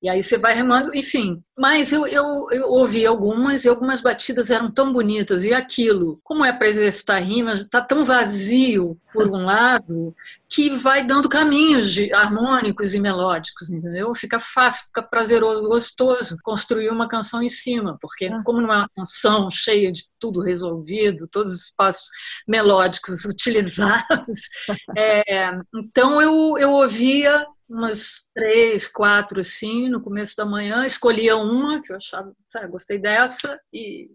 E 0.00 0.08
aí 0.08 0.22
você 0.22 0.38
vai 0.38 0.54
remando, 0.54 0.94
enfim. 0.96 1.42
Mas 1.58 1.92
eu, 1.92 2.06
eu, 2.06 2.46
eu 2.52 2.68
ouvi 2.68 3.04
algumas 3.04 3.64
e 3.64 3.68
algumas 3.68 4.00
batidas 4.00 4.48
eram 4.48 4.70
tão 4.70 4.92
bonitas. 4.92 5.44
E 5.44 5.52
aquilo, 5.52 6.20
como 6.22 6.44
é 6.44 6.52
para 6.52 6.68
exercitar 6.68 7.20
rimas, 7.20 7.62
está 7.62 7.80
tão 7.80 8.04
vazio, 8.04 8.96
por 9.12 9.28
um 9.28 9.44
lado, 9.44 10.14
que 10.48 10.70
vai 10.70 11.04
dando 11.04 11.28
caminhos 11.28 11.92
de 11.92 12.12
harmônicos 12.12 12.94
e 12.94 13.00
melódicos, 13.00 13.70
entendeu? 13.70 14.14
Fica 14.14 14.38
fácil, 14.38 14.86
fica 14.86 15.02
prazeroso, 15.02 15.68
gostoso 15.68 16.36
construir 16.44 16.90
uma 16.90 17.08
canção 17.08 17.42
em 17.42 17.48
cima, 17.48 17.98
porque 18.00 18.26
ah. 18.26 18.40
como 18.44 18.60
não 18.60 18.72
é 18.72 18.76
uma 18.76 18.90
canção 18.94 19.50
cheia 19.50 19.90
de 19.90 20.04
tudo 20.20 20.40
resolvido, 20.40 21.28
todos 21.28 21.52
os 21.52 21.64
espaços 21.64 22.08
melódicos 22.46 23.24
utilizados, 23.26 24.40
é, 24.96 25.50
então 25.74 26.22
eu, 26.22 26.56
eu 26.58 26.70
ouvia 26.70 27.44
umas 27.68 28.26
três, 28.34 28.88
quatro, 28.88 29.40
assim, 29.40 29.88
no 29.88 30.00
começo 30.00 30.34
da 30.36 30.46
manhã, 30.46 30.84
escolhia 30.84 31.36
uma 31.36 31.82
que 31.82 31.92
eu 31.92 31.96
achava, 31.96 32.32
sabe, 32.48 32.68
gostei 32.68 32.98
dessa, 32.98 33.60
e, 33.72 34.08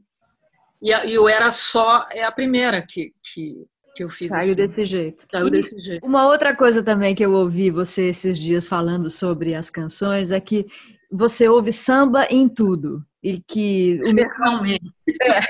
e, 0.81 0.91
e 0.91 1.13
eu 1.13 1.29
era 1.29 1.51
só, 1.51 2.07
é 2.11 2.23
a 2.23 2.31
primeira 2.31 2.81
que, 2.81 3.13
que, 3.23 3.65
que 3.95 4.03
eu 4.03 4.09
fiz. 4.09 4.29
Saiu 4.29 4.41
assim. 4.41 4.55
desse 4.55 4.85
jeito. 4.85 5.25
Saiu 5.31 5.47
e 5.47 5.51
desse 5.51 5.77
jeito. 5.77 6.05
Uma 6.05 6.27
outra 6.27 6.55
coisa 6.55 6.81
também 6.81 7.13
que 7.13 7.23
eu 7.23 7.31
ouvi 7.33 7.69
você 7.69 8.09
esses 8.09 8.37
dias 8.37 8.67
falando 8.67 9.09
sobre 9.09 9.53
as 9.53 9.69
canções 9.69 10.31
é 10.31 10.39
que 10.39 10.65
você 11.11 11.47
ouve 11.47 11.71
samba 11.71 12.25
em 12.25 12.49
tudo 12.49 13.05
e 13.23 13.39
que 13.39 13.99
o 14.03 14.15
micróbio, 14.15 14.77
é, 15.21 15.41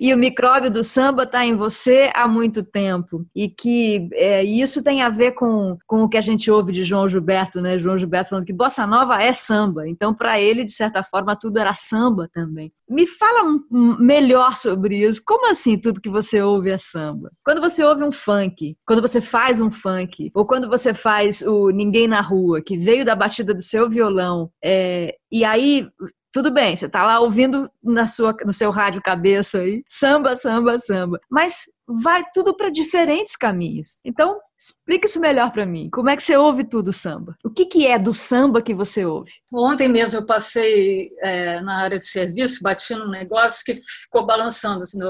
e 0.00 0.14
o 0.14 0.16
micróbio 0.16 0.70
do 0.70 0.84
samba 0.84 1.24
está 1.24 1.44
em 1.44 1.56
você 1.56 2.10
há 2.14 2.28
muito 2.28 2.62
tempo 2.62 3.26
e 3.34 3.48
que 3.48 4.08
é, 4.12 4.44
isso 4.44 4.82
tem 4.82 5.02
a 5.02 5.08
ver 5.08 5.32
com, 5.32 5.76
com 5.86 6.04
o 6.04 6.08
que 6.08 6.16
a 6.16 6.20
gente 6.20 6.48
ouve 6.50 6.72
de 6.72 6.84
João 6.84 7.08
Gilberto, 7.08 7.60
né? 7.60 7.78
João 7.78 7.98
Gilberto 7.98 8.30
falando 8.30 8.46
que 8.46 8.52
bossa 8.52 8.86
nova 8.86 9.20
é 9.20 9.32
samba, 9.32 9.88
então 9.88 10.14
para 10.14 10.40
ele 10.40 10.64
de 10.64 10.72
certa 10.72 11.02
forma 11.02 11.36
tudo 11.36 11.58
era 11.58 11.74
samba 11.74 12.28
também. 12.32 12.72
Me 12.88 13.06
fala 13.06 13.58
melhor 13.98 14.56
sobre 14.56 15.04
isso. 15.04 15.20
Como 15.26 15.50
assim 15.50 15.78
tudo 15.78 16.00
que 16.00 16.08
você 16.08 16.40
ouve 16.40 16.70
é 16.70 16.78
samba? 16.78 17.32
Quando 17.44 17.60
você 17.60 17.82
ouve 17.82 18.04
um 18.04 18.12
funk, 18.12 18.76
quando 18.86 19.02
você 19.02 19.20
faz 19.20 19.60
um 19.60 19.70
funk 19.70 20.30
ou 20.32 20.46
quando 20.46 20.68
você 20.68 20.94
faz 20.94 21.42
o 21.42 21.70
Ninguém 21.70 22.06
na 22.06 22.20
Rua 22.20 22.62
que 22.62 22.76
veio 22.76 23.04
da 23.04 23.16
batida 23.16 23.52
do 23.52 23.62
seu 23.62 23.88
violão 23.88 24.50
é, 24.62 25.14
e 25.30 25.44
aí 25.44 25.88
tudo 26.38 26.52
bem, 26.52 26.76
você 26.76 26.86
está 26.86 27.04
lá 27.04 27.18
ouvindo 27.18 27.68
na 27.82 28.06
sua, 28.06 28.32
no 28.46 28.52
seu 28.52 28.70
rádio 28.70 29.02
cabeça 29.02 29.58
aí, 29.58 29.82
samba, 29.88 30.36
samba, 30.36 30.78
samba. 30.78 31.18
Mas 31.28 31.64
vai 31.84 32.22
tudo 32.32 32.56
para 32.56 32.70
diferentes 32.70 33.34
caminhos. 33.34 33.96
Então, 34.04 34.38
explica 34.56 35.06
isso 35.06 35.18
melhor 35.18 35.50
para 35.50 35.66
mim. 35.66 35.90
Como 35.90 36.08
é 36.08 36.16
que 36.16 36.22
você 36.22 36.36
ouve 36.36 36.62
tudo 36.62 36.92
samba? 36.92 37.36
O 37.44 37.50
que, 37.50 37.66
que 37.66 37.88
é 37.88 37.98
do 37.98 38.14
samba 38.14 38.62
que 38.62 38.72
você 38.72 39.04
ouve? 39.04 39.32
Ontem 39.52 39.88
mesmo 39.88 40.20
eu 40.20 40.26
passei 40.26 41.10
é, 41.20 41.60
na 41.60 41.82
área 41.82 41.98
de 41.98 42.04
serviço, 42.04 42.62
bati 42.62 42.94
num 42.94 43.10
negócio 43.10 43.64
que 43.64 43.74
ficou 43.74 44.24
balançando 44.24 44.82
assim, 44.82 45.00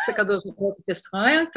secador 0.00 0.40
de 0.40 0.50
roupa 0.50 0.82
estranho. 0.88 1.48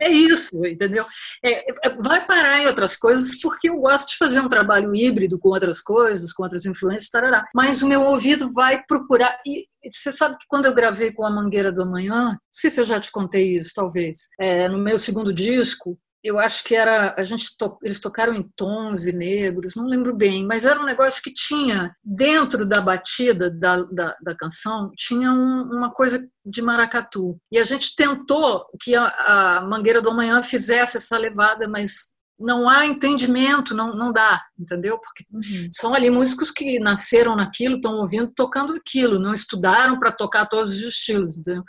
É 0.00 0.10
isso, 0.10 0.64
entendeu? 0.66 1.04
É, 1.44 1.88
é, 1.88 1.90
vai 1.96 2.26
parar 2.26 2.60
em 2.60 2.66
outras 2.66 2.96
coisas 2.96 3.40
porque 3.40 3.68
eu 3.68 3.78
gosto 3.78 4.10
de 4.10 4.16
fazer 4.16 4.40
um 4.40 4.48
trabalho 4.48 4.94
híbrido 4.94 5.38
com 5.38 5.50
outras 5.50 5.80
coisas, 5.80 6.32
com 6.32 6.42
outras 6.42 6.66
influências, 6.66 7.10
tarará. 7.10 7.44
mas 7.54 7.82
o 7.82 7.88
meu 7.88 8.02
ouvido 8.02 8.52
vai 8.52 8.82
procurar. 8.86 9.38
E 9.46 9.64
você 9.90 10.12
sabe 10.12 10.36
que 10.38 10.46
quando 10.48 10.66
eu 10.66 10.74
gravei 10.74 11.12
com 11.12 11.24
a 11.24 11.30
Mangueira 11.30 11.70
do 11.70 11.82
Amanhã, 11.82 12.30
não 12.32 12.38
sei 12.50 12.70
se 12.70 12.80
eu 12.80 12.84
já 12.84 12.98
te 12.98 13.10
contei 13.12 13.56
isso, 13.56 13.72
talvez, 13.74 14.28
é, 14.38 14.68
no 14.68 14.78
meu 14.78 14.98
segundo 14.98 15.32
disco, 15.32 15.98
eu 16.24 16.38
acho 16.38 16.64
que 16.64 16.74
era 16.74 17.14
a 17.18 17.22
gente 17.22 17.54
to, 17.58 17.78
eles 17.82 18.00
tocaram 18.00 18.32
em 18.32 18.50
tons 18.56 19.06
e 19.06 19.12
negros, 19.12 19.74
não 19.74 19.86
lembro 19.86 20.16
bem, 20.16 20.44
mas 20.44 20.64
era 20.64 20.80
um 20.80 20.84
negócio 20.86 21.22
que 21.22 21.32
tinha 21.32 21.94
dentro 22.02 22.64
da 22.64 22.80
batida 22.80 23.50
da, 23.50 23.82
da, 23.82 24.16
da 24.22 24.34
canção 24.34 24.90
tinha 24.96 25.30
um, 25.30 25.64
uma 25.64 25.92
coisa 25.92 26.26
de 26.44 26.62
maracatu. 26.62 27.36
E 27.52 27.58
a 27.58 27.64
gente 27.64 27.94
tentou 27.94 28.66
que 28.80 28.94
a, 28.94 29.06
a 29.06 29.60
Mangueira 29.62 30.00
do 30.00 30.10
Amanhã 30.10 30.42
fizesse 30.42 30.96
essa 30.96 31.18
levada, 31.18 31.68
mas 31.68 32.13
não 32.38 32.68
há 32.68 32.84
entendimento, 32.84 33.74
não, 33.74 33.94
não 33.94 34.12
dá, 34.12 34.42
entendeu? 34.58 34.98
Porque 34.98 35.24
uhum. 35.32 35.68
são 35.70 35.94
ali 35.94 36.10
músicos 36.10 36.50
que 36.50 36.78
nasceram 36.80 37.36
naquilo, 37.36 37.76
estão 37.76 37.94
ouvindo, 37.96 38.32
tocando 38.34 38.74
aquilo, 38.74 39.18
não 39.18 39.32
estudaram 39.32 39.98
para 39.98 40.10
tocar 40.10 40.46
todos 40.46 40.72
os 40.74 40.82
estilos, 40.82 41.38
entendeu? 41.38 41.64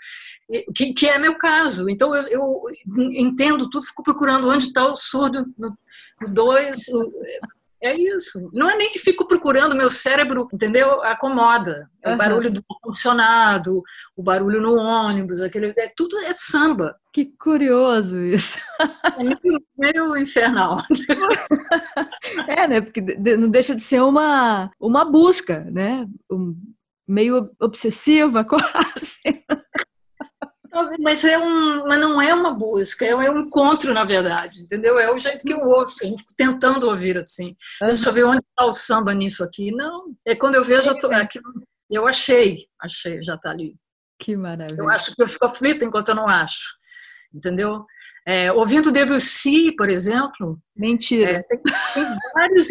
Que, 0.75 0.93
que 0.93 1.07
é 1.07 1.19
meu 1.19 1.37
caso. 1.37 1.89
Então 1.89 2.15
eu, 2.15 2.27
eu 2.27 2.61
entendo 3.13 3.69
tudo, 3.69 3.85
fico 3.85 4.03
procurando 4.03 4.49
onde 4.49 4.65
está 4.65 4.85
o 4.85 4.95
surdo 4.95 5.45
no, 5.57 5.77
no 6.21 6.33
dois. 6.33 6.85
É 7.85 7.95
isso. 7.95 8.49
Não 8.51 8.67
é 8.67 8.75
nem 8.75 8.89
que 8.89 8.97
fico 8.97 9.27
procurando, 9.27 9.75
meu 9.75 9.91
cérebro, 9.91 10.47
entendeu? 10.51 11.03
Acomoda. 11.03 11.87
Uhum. 12.03 12.15
O 12.15 12.17
barulho 12.17 12.51
do 12.51 12.63
ar-condicionado, 12.71 13.83
o 14.17 14.23
barulho 14.23 14.59
no 14.59 14.73
ônibus, 14.75 15.39
aquele, 15.39 15.71
é, 15.77 15.93
tudo 15.95 16.17
é 16.17 16.33
samba. 16.33 16.95
Que 17.13 17.25
curioso 17.39 18.19
isso. 18.19 18.57
É 19.19 19.23
meio, 19.23 19.63
meio 19.77 20.17
infernal. 20.17 20.77
É, 22.47 22.67
né? 22.67 22.81
Porque 22.81 23.01
não 23.37 23.49
deixa 23.49 23.75
de 23.75 23.81
ser 23.81 24.01
uma, 24.01 24.69
uma 24.79 25.05
busca, 25.05 25.63
né? 25.71 26.07
Um, 26.29 26.55
meio 27.07 27.51
obsessiva, 27.59 28.43
quase. 28.45 29.19
Mas, 30.99 31.23
é 31.23 31.37
um, 31.37 31.87
mas 31.87 31.99
não 31.99 32.21
é 32.21 32.33
uma 32.33 32.53
busca, 32.53 33.05
é 33.05 33.15
um 33.15 33.39
encontro, 33.39 33.93
na 33.93 34.03
verdade, 34.03 34.63
entendeu? 34.63 34.99
É 34.99 35.11
o 35.11 35.17
jeito 35.17 35.45
que 35.45 35.53
eu 35.53 35.61
ouço, 35.61 36.03
eu 36.03 36.17
fico 36.17 36.33
tentando 36.35 36.89
ouvir 36.89 37.17
assim. 37.17 37.55
Deixa 37.81 38.09
eu 38.09 38.13
ver 38.13 38.25
onde 38.25 38.39
está 38.39 38.65
o 38.65 38.73
samba 38.73 39.13
nisso 39.13 39.43
aqui. 39.43 39.71
Não, 39.71 40.15
é 40.25 40.35
quando 40.35 40.55
eu 40.55 40.63
vejo, 40.63 40.89
eu, 40.89 40.97
tô, 40.97 41.11
é 41.11 41.21
aquilo, 41.21 41.45
eu 41.89 42.05
achei, 42.05 42.57
achei, 42.81 43.23
já 43.23 43.35
está 43.35 43.51
ali. 43.51 43.75
Que 44.19 44.35
maravilha. 44.35 44.79
Eu 44.79 44.89
acho 44.89 45.15
que 45.15 45.21
eu 45.21 45.27
fico 45.27 45.45
aflita 45.45 45.85
enquanto 45.85 46.09
eu 46.09 46.15
não 46.15 46.27
acho, 46.27 46.75
entendeu? 47.33 47.85
É, 48.27 48.51
ouvindo 48.51 48.91
Debussy, 48.91 49.73
por 49.75 49.89
exemplo. 49.89 50.59
Mentira. 50.75 51.31
É, 51.31 51.43
tem, 51.43 51.61
tem, 51.93 52.05
vários. 52.33 52.69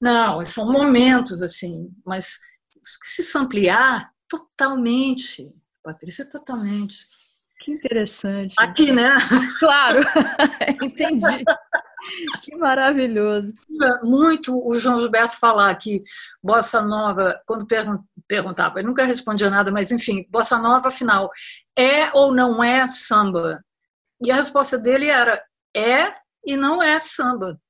Não, 0.00 0.42
são 0.44 0.70
momentos 0.70 1.42
assim, 1.42 1.88
mas 2.04 2.38
se 2.82 3.38
ampliar 3.38 4.10
totalmente, 4.28 5.52
Patrícia, 5.82 6.28
totalmente. 6.28 7.08
Que 7.60 7.72
interessante. 7.72 8.54
Aqui, 8.58 8.90
né? 8.90 9.12
Claro, 9.58 10.00
entendi. 10.82 11.44
Que 12.42 12.56
maravilhoso. 12.56 13.52
Muito 14.02 14.56
o 14.66 14.74
João 14.74 14.98
Gilberto 14.98 15.38
falar 15.38 15.74
que 15.74 16.02
Bossa 16.42 16.80
Nova, 16.80 17.38
quando 17.46 17.66
perguntava, 18.26 18.78
ele 18.78 18.88
nunca 18.88 19.04
respondia 19.04 19.50
nada, 19.50 19.70
mas 19.70 19.92
enfim, 19.92 20.26
Bossa 20.30 20.58
Nova, 20.58 20.88
afinal, 20.88 21.30
é 21.76 22.10
ou 22.14 22.32
não 22.32 22.64
é 22.64 22.86
samba? 22.86 23.62
E 24.24 24.30
a 24.30 24.36
resposta 24.36 24.78
dele 24.78 25.08
era: 25.08 25.42
é 25.76 26.14
e 26.44 26.56
não 26.56 26.82
é 26.82 26.98
samba. 26.98 27.60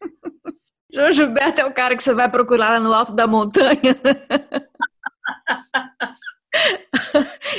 João 0.92 1.10
Gilberto 1.10 1.62
é 1.62 1.64
o 1.64 1.72
cara 1.72 1.96
que 1.96 2.02
você 2.02 2.12
vai 2.12 2.30
procurar 2.30 2.72
lá 2.72 2.80
no 2.80 2.92
alto 2.92 3.14
da 3.14 3.26
montanha. 3.26 3.98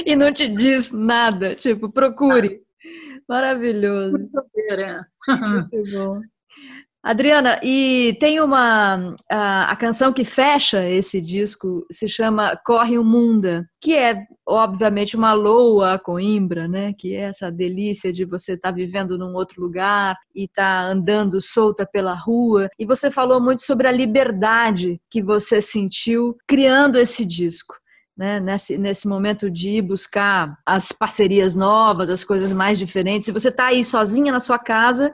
e 0.05 0.15
não 0.15 0.33
te 0.33 0.47
diz 0.47 0.91
nada. 0.91 1.55
Tipo, 1.55 1.91
procure. 1.91 2.61
Maravilhoso. 3.27 4.17
Muito 4.17 4.31
bom. 5.93 6.21
Adriana, 7.03 7.59
e 7.61 8.15
tem 8.17 8.39
uma. 8.39 9.13
A, 9.29 9.71
a, 9.71 9.75
canção 9.75 10.13
que 10.13 10.23
fecha 10.23 10.87
esse 10.87 11.19
disco 11.21 11.85
se 11.91 12.07
chama 12.07 12.57
Corre 12.65 12.97
o 12.97 13.03
Munda, 13.03 13.67
que 13.81 13.93
é, 13.93 14.23
obviamente, 14.47 15.17
uma 15.17 15.33
loa 15.33 15.95
a 15.95 15.99
Coimbra, 15.99 16.65
né? 16.65 16.93
Que 16.97 17.13
é 17.13 17.23
essa 17.23 17.51
delícia 17.51 18.13
de 18.13 18.23
você 18.23 18.53
estar 18.53 18.69
tá 18.69 18.75
vivendo 18.75 19.17
num 19.17 19.35
outro 19.35 19.61
lugar 19.61 20.15
e 20.33 20.45
estar 20.45 20.85
tá 20.85 20.89
andando 20.89 21.41
solta 21.41 21.85
pela 21.85 22.13
rua. 22.13 22.69
E 22.79 22.85
você 22.85 23.11
falou 23.11 23.41
muito 23.41 23.63
sobre 23.63 23.85
a 23.85 23.91
liberdade 23.91 24.97
que 25.11 25.21
você 25.21 25.61
sentiu 25.61 26.37
criando 26.47 26.97
esse 26.97 27.25
disco 27.25 27.75
né, 28.15 28.39
nesse, 28.39 28.77
nesse 28.77 29.07
momento 29.07 29.49
de 29.49 29.81
buscar 29.81 30.55
as 30.65 30.91
parcerias 30.91 31.55
novas, 31.55 32.09
as 32.09 32.23
coisas 32.23 32.53
mais 32.53 32.77
diferentes. 32.77 33.25
Se 33.25 33.31
você 33.31 33.49
está 33.49 33.67
aí 33.67 33.83
sozinha 33.83 34.31
na 34.31 34.39
sua 34.39 34.59
casa, 34.59 35.13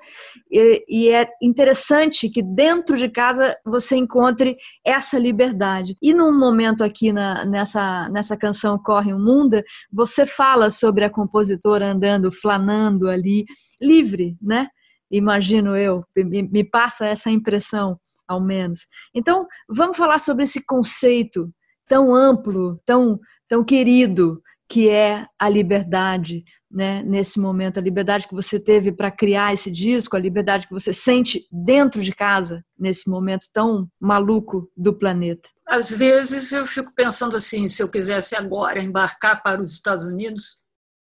e, 0.52 0.86
e, 0.90 1.10
é 1.10 1.28
interessante 1.42 2.30
que 2.30 2.44
dentro 2.44 2.98
de 2.98 3.08
casa 3.08 3.58
você 3.66 3.96
encontre 3.96 4.58
essa 4.86 5.18
liberdade. 5.18 5.96
E 6.02 6.14
num 6.14 6.38
momento 6.38 6.84
aqui 6.84 7.14
na, 7.14 7.46
nessa, 7.46 8.10
nessa 8.10 8.38
canção 8.38 8.78
Corre 8.78 9.14
o 9.14 9.20
Mundo, 9.20 9.64
você 9.92 10.26
fala 10.26 10.70
sobre 10.70 11.06
a 11.06 11.10
compositora 11.10 11.86
andando, 11.86 12.32
flanando 12.32 13.08
ali, 13.08 13.46
livre, 13.82 14.36
né? 14.42 14.68
Imagino 15.10 15.76
eu, 15.76 16.04
me, 16.16 16.44
me 16.44 16.64
passa 16.64 17.06
essa 17.08 17.32
impressão 17.32 17.98
ao 18.28 18.40
menos. 18.40 18.82
Então, 19.16 19.48
vamos 19.68 19.98
falar 19.98 20.20
sobre 20.20 20.44
esse 20.44 20.64
conceito 20.64 21.52
tão 21.90 22.16
amplo, 22.16 22.80
tão, 22.86 23.20
tão 23.50 23.64
querido 23.66 24.42
que 24.70 24.88
é 24.88 25.26
a 25.38 25.50
liberdade, 25.50 26.46
né? 26.72 27.02
Nesse 27.02 27.40
momento, 27.40 27.80
a 27.80 27.82
liberdade 27.82 28.28
que 28.28 28.36
você 28.36 28.60
teve 28.60 28.92
para 28.92 29.10
criar 29.10 29.54
esse 29.54 29.72
disco, 29.72 30.16
a 30.16 30.20
liberdade 30.20 30.68
que 30.68 30.74
você 30.74 30.94
sente 30.94 31.48
dentro 31.52 32.02
de 32.02 32.14
casa 32.14 32.64
nesse 32.78 33.10
momento 33.10 33.48
tão 33.52 33.90
maluco 34.00 34.70
do 34.78 34.94
planeta. 34.94 35.50
Às 35.68 35.92
vezes 35.92 36.52
eu 36.52 36.68
fico 36.68 36.94
pensando 36.94 37.36
assim, 37.36 37.68
se 37.68 37.82
eu 37.82 37.90
quisesse 37.90 38.36
agora 38.36 38.82
embarcar 38.82 39.42
para 39.42 39.62
os 39.62 39.72
Estados 39.72 40.06
Unidos, 40.06 40.62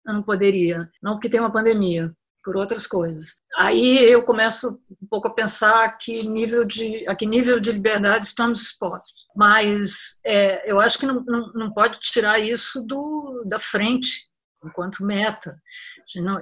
eu 0.07 0.13
não 0.13 0.23
poderia, 0.23 0.89
não 1.03 1.13
porque 1.13 1.29
tem 1.29 1.39
uma 1.41 1.51
pandemia, 1.51 2.13
por 2.43 2.55
outras 2.55 2.87
coisas. 2.87 3.37
Aí 3.57 3.97
eu 4.03 4.23
começo 4.23 4.79
um 5.01 5.07
pouco 5.07 5.27
a 5.27 5.33
pensar 5.33 5.85
a 5.85 5.89
que 5.89 6.23
nível 6.27 6.63
de, 6.63 7.07
a 7.07 7.15
que 7.15 7.25
nível 7.25 7.59
de 7.59 7.71
liberdade 7.71 8.25
estamos 8.25 8.61
expostos. 8.61 9.27
Mas 9.35 10.19
é, 10.25 10.69
eu 10.69 10.79
acho 10.79 10.97
que 10.99 11.05
não, 11.05 11.23
não, 11.25 11.51
não 11.53 11.73
pode 11.73 11.99
tirar 11.99 12.39
isso 12.39 12.83
do, 12.85 13.43
da 13.47 13.59
frente 13.59 14.29
enquanto 14.63 15.05
meta. 15.05 15.57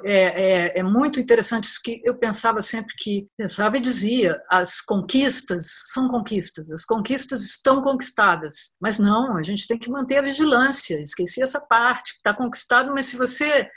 É, 0.03 0.13
é, 0.13 0.79
é, 0.79 0.83
muito 0.83 1.19
interessante 1.19 1.65
isso 1.65 1.81
que 1.83 2.01
eu 2.03 2.17
pensava 2.17 2.61
sempre 2.61 2.95
que 2.97 3.27
pensava 3.37 3.77
e 3.77 3.81
dizia 3.81 4.41
as 4.49 4.81
conquistas 4.81 5.65
são 5.91 6.07
conquistas, 6.07 6.71
as 6.71 6.85
conquistas 6.85 7.41
estão 7.43 7.81
conquistadas, 7.81 8.75
mas 8.79 8.97
não, 8.97 9.35
a 9.35 9.43
gente 9.43 9.67
tem 9.67 9.77
que 9.77 9.89
manter 9.89 10.17
a 10.17 10.23
vigilância. 10.23 10.99
Esqueci 10.99 11.43
essa 11.43 11.59
parte, 11.59 12.13
está 12.13 12.33
conquistado, 12.33 12.93
mas 12.93 13.07
se 13.07 13.17
você 13.17 13.69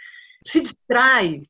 se 0.45 0.61
distrai 0.61 1.43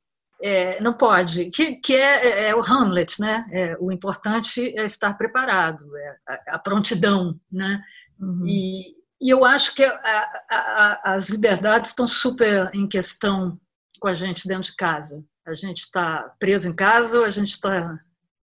é, 0.43 0.81
não 0.81 0.95
pode, 0.95 1.51
que, 1.51 1.77
que 1.77 1.95
é, 1.95 2.27
é, 2.27 2.49
é 2.51 2.55
o 2.55 2.61
Hamlet, 2.61 3.21
né? 3.21 3.47
É, 3.53 3.77
o 3.79 3.93
importante 3.93 4.75
é 4.77 4.85
estar 4.85 5.15
preparado, 5.15 5.85
é 5.97 6.17
a, 6.27 6.57
a 6.57 6.59
prontidão, 6.59 7.39
né? 7.51 7.83
Uhum. 8.19 8.47
E, 8.47 8.95
e 9.21 9.29
eu 9.31 9.45
acho 9.45 9.75
que 9.75 9.85
a, 9.85 10.31
a, 10.51 11.01
as 11.15 11.29
liberdades 11.29 11.91
estão 11.91 12.07
super 12.07 12.71
em 12.73 12.89
questão 12.89 13.59
com 13.99 14.09
a 14.09 14.15
gente 14.15 14.49
dentro 14.49 14.71
de 14.71 14.77
casa. 14.77 15.23
A 15.47 15.53
gente 15.53 15.81
está 15.81 16.33
preso 16.39 16.69
em 16.69 16.75
casa 16.75 17.19
ou 17.19 17.25
a 17.25 17.31
gente 17.31 17.51
está 17.51 17.99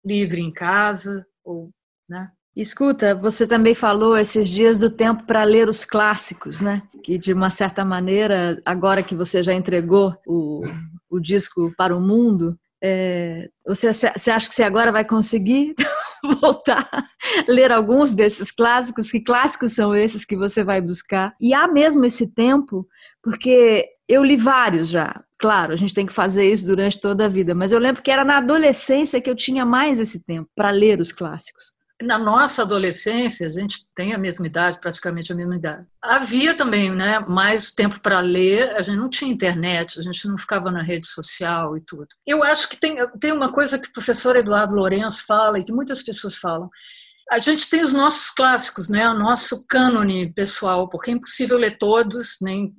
livre 0.05 0.41
em 0.41 0.53
casa, 0.53 1.25
ou, 1.45 1.71
né? 2.09 2.31
Escuta, 2.55 3.15
você 3.15 3.47
também 3.47 3.75
falou 3.75 4.17
esses 4.17 4.49
dias 4.49 4.79
do 4.79 4.89
tempo 4.91 5.25
para 5.25 5.45
ler 5.45 5.69
os 5.69 5.85
clássicos, 5.85 6.61
né? 6.61 6.83
Que 7.05 7.19
de 7.19 7.33
uma 7.33 7.51
certa 7.51 7.85
maneira, 7.85 8.61
agora 8.65 9.03
que 9.03 9.15
você 9.15 9.43
já 9.43 9.53
entregou 9.53 10.17
o, 10.27 10.63
o 11.11 11.21
disco 11.21 11.73
para 11.77 11.97
o 11.97 12.01
mundo, 12.01 12.59
é, 12.83 13.49
você, 13.67 13.93
você 13.93 14.31
acha 14.31 14.49
que 14.49 14.55
você 14.55 14.63
agora 14.63 14.93
vai 14.93 15.05
conseguir 15.05 15.75
voltar 16.41 16.89
a 16.93 17.05
ler 17.49 17.73
alguns 17.73 18.15
desses 18.15 18.51
clássicos? 18.51 19.11
Que 19.11 19.21
clássicos 19.21 19.73
são 19.73 19.95
esses 19.95 20.25
que 20.25 20.37
você 20.37 20.63
vai 20.63 20.81
buscar? 20.81 21.35
E 21.41 21.55
há 21.55 21.67
mesmo 21.67 22.05
esse 22.05 22.33
tempo, 22.33 22.87
porque 23.23 23.87
eu 24.09 24.23
li 24.23 24.37
vários 24.37 24.89
já. 24.89 25.23
Claro, 25.39 25.73
a 25.73 25.77
gente 25.77 25.93
tem 25.93 26.07
que 26.07 26.13
fazer 26.13 26.51
isso 26.51 26.67
durante 26.67 27.01
toda 27.01 27.27
a 27.27 27.29
vida, 27.29 27.55
mas 27.55 27.71
eu 27.71 27.79
lembro 27.79 28.03
que 28.03 28.11
era 28.11 28.25
na 28.25 28.39
adolescência 28.39 29.21
que 29.21 29.29
eu 29.29 29.37
tinha 29.37 29.67
mais 29.67 30.01
esse 30.01 30.25
tempo 30.25 30.49
para 30.55 30.71
ler 30.71 30.99
os 30.99 31.13
clássicos 31.13 31.76
na 32.03 32.19
nossa 32.19 32.63
adolescência, 32.63 33.49
a 33.49 33.51
gente 33.51 33.87
tem 33.95 34.13
a 34.13 34.19
mesma 34.19 34.47
idade, 34.47 34.79
praticamente 34.81 35.33
a 35.33 35.37
mesma 35.37 35.57
idade. 35.57 35.87
Havia 36.03 36.55
também 36.55 36.91
né, 36.95 37.21
mais 37.21 37.71
tempo 37.71 38.01
para 38.01 38.21
ler, 38.21 38.77
a 38.77 38.83
gente 38.83 38.99
não 38.99 39.09
tinha 39.09 39.33
internet, 39.33 39.99
a 39.99 40.03
gente 40.03 40.29
não 40.29 40.37
ficava 40.37 40.71
na 40.71 40.83
rede 40.83 41.07
social 41.07 41.77
e 41.77 41.81
tudo. 41.81 42.09
Eu 42.27 42.45
acho 42.45 42.69
que 42.69 42.77
tem, 42.77 42.97
tem 43.19 43.33
uma 43.33 43.51
coisa 43.51 43.79
que 43.79 43.89
o 43.89 43.93
professor 43.93 44.37
Eduardo 44.37 44.75
Lourenço 44.75 45.25
fala 45.27 45.59
e 45.59 45.65
que 45.65 45.73
muitas 45.73 46.03
pessoas 46.03 46.37
falam, 46.37 46.71
a 47.31 47.41
gente 47.41 47.69
tem 47.69 47.83
os 47.83 47.93
nossos 47.93 48.31
clássicos, 48.31 48.89
né? 48.89 49.09
o 49.09 49.19
nosso 49.19 49.65
cânone 49.67 50.33
pessoal, 50.33 50.89
porque 50.89 51.11
é 51.11 51.15
impossível 51.15 51.59
ler 51.59 51.77
todos, 51.77 52.37
nem, 52.41 52.73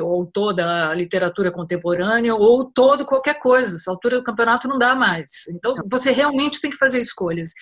ou 0.00 0.26
toda 0.26 0.90
a 0.90 0.94
literatura 0.94 1.50
contemporânea, 1.50 2.34
ou 2.34 2.70
todo 2.70 3.04
qualquer 3.04 3.40
coisa. 3.40 3.74
Essa 3.74 3.90
altura 3.90 4.18
do 4.18 4.24
campeonato 4.24 4.68
não 4.68 4.78
dá 4.78 4.94
mais. 4.94 5.48
Então, 5.48 5.74
você 5.90 6.12
realmente 6.12 6.60
tem 6.60 6.70
que 6.70 6.76
fazer 6.76 7.00
escolhas. 7.00 7.52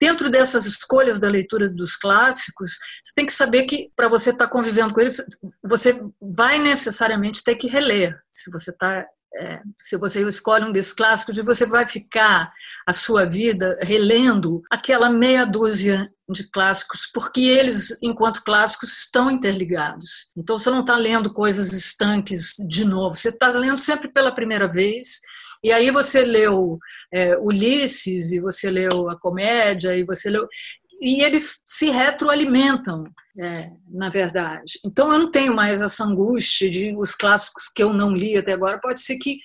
Dentro 0.00 0.30
dessas 0.30 0.64
escolhas 0.64 1.20
da 1.20 1.28
leitura 1.28 1.68
dos 1.68 1.96
clássicos, 1.96 2.78
você 3.02 3.12
tem 3.14 3.26
que 3.26 3.32
saber 3.32 3.64
que, 3.64 3.90
para 3.94 4.08
você 4.08 4.30
estar 4.30 4.46
tá 4.46 4.50
convivendo 4.50 4.94
com 4.94 5.00
eles, 5.00 5.22
você 5.62 6.00
vai 6.20 6.58
necessariamente 6.58 7.44
ter 7.44 7.56
que 7.56 7.68
reler. 7.68 8.18
Se 8.32 8.50
você 8.50 8.70
está 8.70 9.06
é, 9.36 9.60
se 9.78 9.96
você 9.96 10.26
escolhe 10.26 10.64
um 10.64 10.72
desses 10.72 10.92
clássicos, 10.92 11.36
você 11.38 11.66
vai 11.66 11.86
ficar 11.86 12.52
a 12.86 12.92
sua 12.92 13.24
vida 13.24 13.76
relendo 13.80 14.62
aquela 14.70 15.10
meia 15.10 15.44
dúzia 15.44 16.10
de 16.28 16.48
clássicos, 16.50 17.06
porque 17.12 17.40
eles, 17.40 17.98
enquanto 18.02 18.42
clássicos, 18.44 18.98
estão 18.98 19.30
interligados. 19.30 20.30
Então 20.36 20.56
você 20.56 20.70
não 20.70 20.80
está 20.80 20.96
lendo 20.96 21.32
coisas 21.32 21.72
estanques 21.72 22.54
de 22.66 22.84
novo, 22.84 23.16
você 23.16 23.28
está 23.28 23.48
lendo 23.48 23.78
sempre 23.78 24.08
pela 24.08 24.32
primeira 24.32 24.68
vez. 24.68 25.20
E 25.62 25.72
aí 25.72 25.90
você 25.90 26.24
leu 26.24 26.78
é, 27.12 27.38
Ulisses, 27.38 28.32
e 28.32 28.40
você 28.40 28.70
leu 28.70 29.08
a 29.08 29.18
comédia, 29.18 29.96
e 29.96 30.04
você 30.04 30.28
leu 30.30 30.46
e 31.04 31.22
eles 31.22 31.62
se 31.66 31.90
retroalimentam, 31.90 33.04
é, 33.38 33.70
na 33.90 34.08
verdade. 34.08 34.78
Então 34.84 35.12
eu 35.12 35.18
não 35.18 35.30
tenho 35.30 35.54
mais 35.54 35.82
essa 35.82 36.04
angústia 36.04 36.70
de 36.70 36.96
os 36.96 37.14
clássicos 37.14 37.68
que 37.68 37.82
eu 37.82 37.92
não 37.92 38.10
li 38.10 38.38
até 38.38 38.52
agora. 38.52 38.80
Pode 38.80 39.00
ser 39.00 39.18
que 39.18 39.38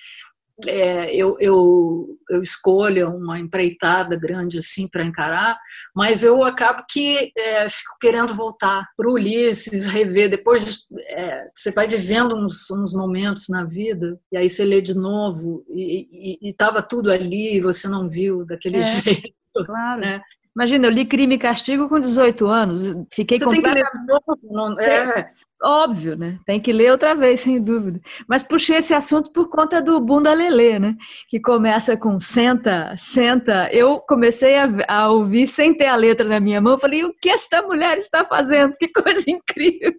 é, 0.66 1.14
eu, 1.14 1.36
eu, 1.38 2.18
eu 2.30 2.40
escolha 2.40 3.08
uma 3.08 3.38
empreitada 3.38 4.16
grande 4.16 4.58
assim 4.58 4.88
para 4.88 5.04
encarar, 5.04 5.58
mas 5.94 6.22
eu 6.22 6.42
acabo 6.44 6.84
que 6.88 7.30
é, 7.36 7.68
fico 7.68 7.96
querendo 8.00 8.34
voltar 8.34 8.86
para 8.96 9.08
o 9.08 9.14
Ulisses, 9.14 9.86
rever. 9.86 10.30
Depois 10.30 10.86
é, 11.08 11.46
você 11.54 11.70
vai 11.72 11.86
vivendo 11.86 12.36
uns, 12.36 12.70
uns, 12.70 12.94
momentos 12.94 13.48
na 13.48 13.64
vida, 13.64 14.18
e 14.32 14.36
aí 14.36 14.48
você 14.48 14.64
lê 14.64 14.80
de 14.80 14.94
novo, 14.94 15.62
e 15.68 16.38
estava 16.42 16.82
tudo 16.82 17.10
ali, 17.10 17.56
e 17.56 17.60
você 17.60 17.86
não 17.88 18.08
viu 18.08 18.46
daquele 18.46 18.78
é, 18.78 18.82
jeito. 18.82 19.34
Claro. 19.66 20.00
Né? 20.00 20.22
Imagina, 20.60 20.88
eu 20.88 20.90
li 20.90 21.06
Crime 21.06 21.36
e 21.36 21.38
Castigo 21.38 21.88
com 21.88 21.98
18 21.98 22.46
anos. 22.46 22.94
Fiquei 23.10 23.38
Você 23.38 23.46
completamente... 23.46 23.90
tem 23.90 24.04
que 24.04 24.12
ler 24.12 24.52
não, 24.52 24.78
é. 24.78 25.32
Óbvio, 25.62 26.18
né? 26.18 26.38
Tem 26.44 26.60
que 26.60 26.70
ler 26.70 26.90
outra 26.90 27.14
vez, 27.14 27.40
sem 27.40 27.58
dúvida. 27.62 27.98
Mas 28.28 28.42
puxei 28.42 28.76
esse 28.76 28.92
assunto 28.92 29.32
por 29.32 29.48
conta 29.48 29.80
do 29.80 29.98
Bunda 30.02 30.34
Lelê, 30.34 30.78
né? 30.78 30.96
Que 31.30 31.40
começa 31.40 31.96
com 31.96 32.20
senta, 32.20 32.94
senta. 32.98 33.70
Eu 33.72 34.00
comecei 34.00 34.58
a, 34.58 34.68
a 34.86 35.08
ouvir 35.08 35.48
sem 35.48 35.74
ter 35.74 35.86
a 35.86 35.96
letra 35.96 36.28
na 36.28 36.38
minha 36.38 36.60
mão. 36.60 36.78
Falei, 36.78 37.04
o 37.04 37.14
que 37.14 37.30
esta 37.30 37.62
mulher 37.62 37.96
está 37.96 38.22
fazendo? 38.26 38.76
Que 38.76 38.88
coisa 38.88 39.30
incrível! 39.30 39.94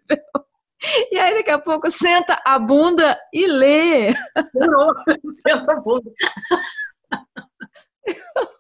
E 1.12 1.18
aí 1.18 1.34
daqui 1.34 1.50
a 1.50 1.58
pouco 1.58 1.90
senta 1.90 2.40
a 2.46 2.60
bunda 2.60 3.18
e 3.34 3.48
lê. 3.48 4.14
senta 5.42 5.72
a 5.72 5.80
bunda. 5.80 6.12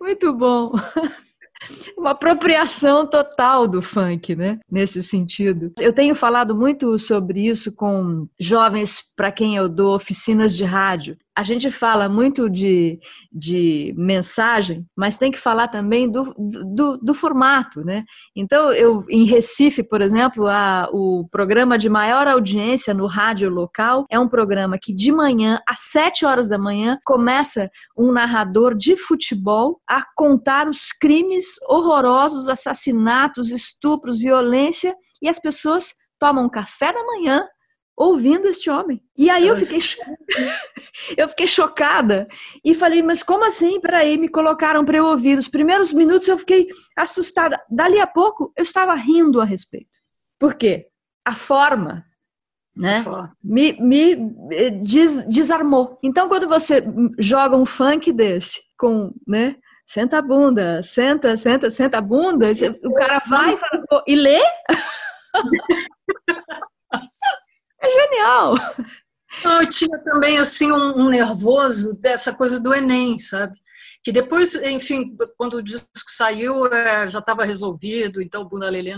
Muito 0.01 0.33
bom. 0.33 0.71
Uma 1.95 2.09
apropriação 2.09 3.07
total 3.07 3.67
do 3.67 3.83
funk, 3.83 4.35
né? 4.35 4.57
Nesse 4.69 5.03
sentido. 5.03 5.71
Eu 5.77 5.93
tenho 5.93 6.15
falado 6.15 6.55
muito 6.55 6.97
sobre 6.97 7.45
isso 7.45 7.75
com 7.75 8.27
jovens 8.39 9.03
para 9.15 9.31
quem 9.31 9.55
eu 9.55 9.69
dou 9.69 9.95
oficinas 9.95 10.57
de 10.57 10.63
rádio 10.63 11.15
a 11.35 11.43
gente 11.43 11.71
fala 11.71 12.09
muito 12.09 12.49
de, 12.49 12.99
de 13.31 13.93
mensagem, 13.97 14.85
mas 14.95 15.17
tem 15.17 15.31
que 15.31 15.37
falar 15.37 15.69
também 15.69 16.11
do, 16.11 16.33
do, 16.37 16.97
do, 16.97 17.13
formato, 17.13 17.85
né? 17.85 18.03
Então, 18.35 18.71
eu 18.73 19.05
em 19.09 19.23
Recife, 19.23 19.81
por 19.81 20.01
exemplo, 20.01 20.47
a, 20.47 20.89
o 20.91 21.27
programa 21.31 21.77
de 21.77 21.87
maior 21.89 22.27
audiência 22.27 22.93
no 22.93 23.07
rádio 23.07 23.49
local 23.49 24.05
é 24.09 24.19
um 24.19 24.27
programa 24.27 24.77
que 24.77 24.93
de 24.93 25.11
manhã, 25.11 25.61
às 25.65 25.79
7 25.91 26.25
horas 26.25 26.49
da 26.49 26.57
manhã, 26.57 26.97
começa 27.05 27.71
um 27.97 28.11
narrador 28.11 28.75
de 28.75 28.97
futebol 28.97 29.79
a 29.87 30.03
contar 30.15 30.67
os 30.67 30.91
crimes 30.91 31.45
horrorosos, 31.67 32.49
assassinatos, 32.49 33.49
estupros, 33.49 34.19
violência, 34.19 34.93
e 35.21 35.29
as 35.29 35.39
pessoas 35.39 35.93
tomam 36.19 36.49
café 36.49 36.91
da 36.91 37.03
manhã 37.03 37.47
ouvindo 38.01 38.47
este 38.47 38.69
homem. 38.69 39.01
E 39.17 39.29
aí 39.29 39.47
eu 39.47 39.55
fiquei, 39.55 39.81
eu 41.17 41.27
fiquei 41.29 41.47
chocada 41.47 42.27
e 42.63 42.73
falei, 42.73 43.03
mas 43.03 43.23
como 43.23 43.45
assim? 43.45 43.79
Peraí, 43.79 44.17
me 44.17 44.29
colocaram 44.29 44.83
para 44.83 44.97
eu 44.97 45.05
ouvir. 45.05 45.37
Os 45.37 45.47
primeiros 45.47 45.93
minutos 45.93 46.27
eu 46.27 46.37
fiquei 46.37 46.67
assustada. 46.97 47.61
Dali 47.69 47.99
a 47.99 48.07
pouco 48.07 48.51
eu 48.57 48.63
estava 48.63 48.95
rindo 48.95 49.39
a 49.39 49.45
respeito. 49.45 49.99
Por 50.39 50.55
quê? 50.55 50.87
A 51.25 51.35
forma 51.35 52.03
né? 52.75 53.03
Me, 53.43 53.73
me 53.73 54.13
eh, 54.51 54.69
des, 54.69 55.27
desarmou. 55.27 55.99
Então, 56.01 56.29
quando 56.29 56.47
você 56.47 56.81
joga 57.19 57.57
um 57.57 57.65
funk 57.65 58.13
desse 58.13 58.61
com, 58.77 59.13
né? 59.27 59.57
Senta 59.85 60.19
a 60.19 60.21
bunda, 60.21 60.81
senta, 60.81 61.35
senta, 61.35 61.69
senta 61.69 61.97
a 61.97 62.01
bunda, 62.01 62.53
o 62.83 62.93
cara 62.93 63.21
vai 63.27 63.55
e, 63.55 63.57
fala, 63.57 63.83
e 64.07 64.15
lê? 64.15 64.39
É 67.81 67.89
genial! 67.89 68.55
Eu 69.43 69.67
tinha 69.67 70.03
também 70.03 70.37
assim 70.37 70.71
um, 70.71 70.99
um, 70.99 71.09
nervoso 71.09 71.93
dessa 71.95 72.35
coisa 72.35 72.59
do 72.59 72.73
Enem, 72.73 73.17
sabe? 73.17 73.59
Que 74.03 74.11
depois, 74.11 74.55
enfim, 74.55 75.15
quando 75.37 75.55
o 75.55 75.63
disco 75.63 75.87
saiu, 76.07 76.65
é, 76.67 77.07
já 77.07 77.19
estava 77.19 77.45
resolvido, 77.45 78.21
então 78.21 78.41
o 78.41 78.47
Bunda 78.47 78.69
Lelê 78.69 78.93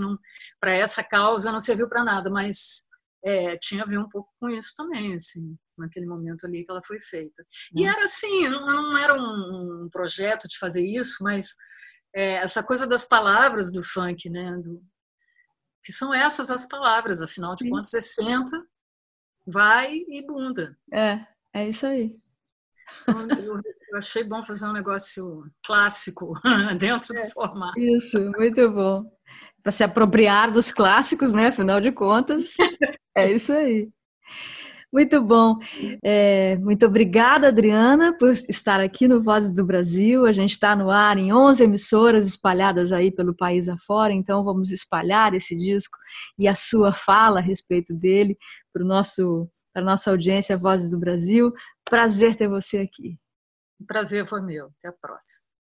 para 0.59 0.71
essa 0.71 1.03
causa 1.03 1.51
não 1.51 1.59
serviu 1.59 1.87
para 1.87 2.03
nada, 2.03 2.29
mas 2.31 2.87
é, 3.23 3.57
tinha 3.57 3.83
a 3.83 3.87
ver 3.87 3.99
um 3.99 4.09
pouco 4.09 4.29
com 4.39 4.49
isso 4.49 4.73
também, 4.75 5.13
assim, 5.15 5.55
naquele 5.77 6.05
momento 6.05 6.45
ali 6.45 6.65
que 6.65 6.71
ela 6.71 6.81
foi 6.83 6.99
feita. 6.99 7.43
E 7.75 7.83
hum. 7.83 7.89
era 7.89 8.03
assim, 8.03 8.49
não, 8.49 8.65
não 8.65 8.97
era 8.97 9.13
um, 9.13 9.87
projeto 9.91 10.47
de 10.47 10.57
fazer 10.57 10.83
isso, 10.83 11.23
mas 11.23 11.55
é, 12.15 12.35
essa 12.35 12.63
coisa 12.63 12.87
das 12.87 13.05
palavras 13.05 13.71
do 13.71 13.83
funk, 13.83 14.29
né? 14.29 14.57
Do, 14.57 14.81
que 15.83 15.91
são 15.91 16.13
essas 16.13 16.49
as 16.49 16.65
palavras, 16.65 17.21
afinal 17.21 17.55
de 17.55 17.65
Sim. 17.65 17.69
contas, 17.69 17.93
é 17.93 18.01
senta, 18.01 18.65
vai 19.45 19.95
e 19.95 20.25
bunda. 20.25 20.77
É, 20.91 21.25
é 21.53 21.69
isso 21.69 21.85
aí. 21.85 22.15
Então, 23.01 23.27
eu, 23.39 23.61
eu 23.89 23.97
achei 23.97 24.23
bom 24.23 24.43
fazer 24.43 24.67
um 24.67 24.73
negócio 24.73 25.45
clássico 25.65 26.33
dentro 26.79 27.15
é, 27.15 27.25
do 27.25 27.31
formato. 27.31 27.79
Isso, 27.79 28.19
muito 28.37 28.69
bom. 28.71 29.11
Para 29.61 29.71
se 29.71 29.83
apropriar 29.83 30.51
dos 30.51 30.71
clássicos, 30.71 31.33
né? 31.33 31.47
Afinal 31.47 31.79
de 31.79 31.91
contas, 31.91 32.53
é 33.15 33.31
isso 33.31 33.53
aí. 33.53 33.89
Muito 34.93 35.19
bom. 35.23 35.57
É, 36.03 36.55
muito 36.57 36.85
obrigada, 36.85 37.47
Adriana, 37.47 38.15
por 38.15 38.31
estar 38.31 38.79
aqui 38.79 39.07
no 39.07 39.23
Vozes 39.23 39.51
do 39.51 39.65
Brasil. 39.65 40.23
A 40.27 40.31
gente 40.31 40.51
está 40.51 40.75
no 40.75 40.91
ar 40.91 41.17
em 41.17 41.33
11 41.33 41.63
emissoras 41.63 42.27
espalhadas 42.27 42.91
aí 42.91 43.11
pelo 43.11 43.35
país 43.35 43.67
afora, 43.67 44.13
então 44.13 44.43
vamos 44.43 44.69
espalhar 44.69 45.33
esse 45.33 45.55
disco 45.57 45.97
e 46.37 46.47
a 46.47 46.53
sua 46.53 46.93
fala 46.93 47.39
a 47.39 47.41
respeito 47.41 47.91
dele 47.91 48.37
para 48.71 48.83
nosso 48.85 49.49
para 49.73 49.83
nossa 49.83 50.11
audiência 50.11 50.55
Vozes 50.55 50.91
do 50.91 50.99
Brasil. 50.99 51.51
Prazer 51.89 52.35
ter 52.35 52.47
você 52.47 52.77
aqui. 52.77 53.15
O 53.79 53.85
prazer 53.87 54.27
foi 54.27 54.43
meu. 54.43 54.67
Até 54.77 54.89
a 54.89 54.93
próxima. 54.93 55.43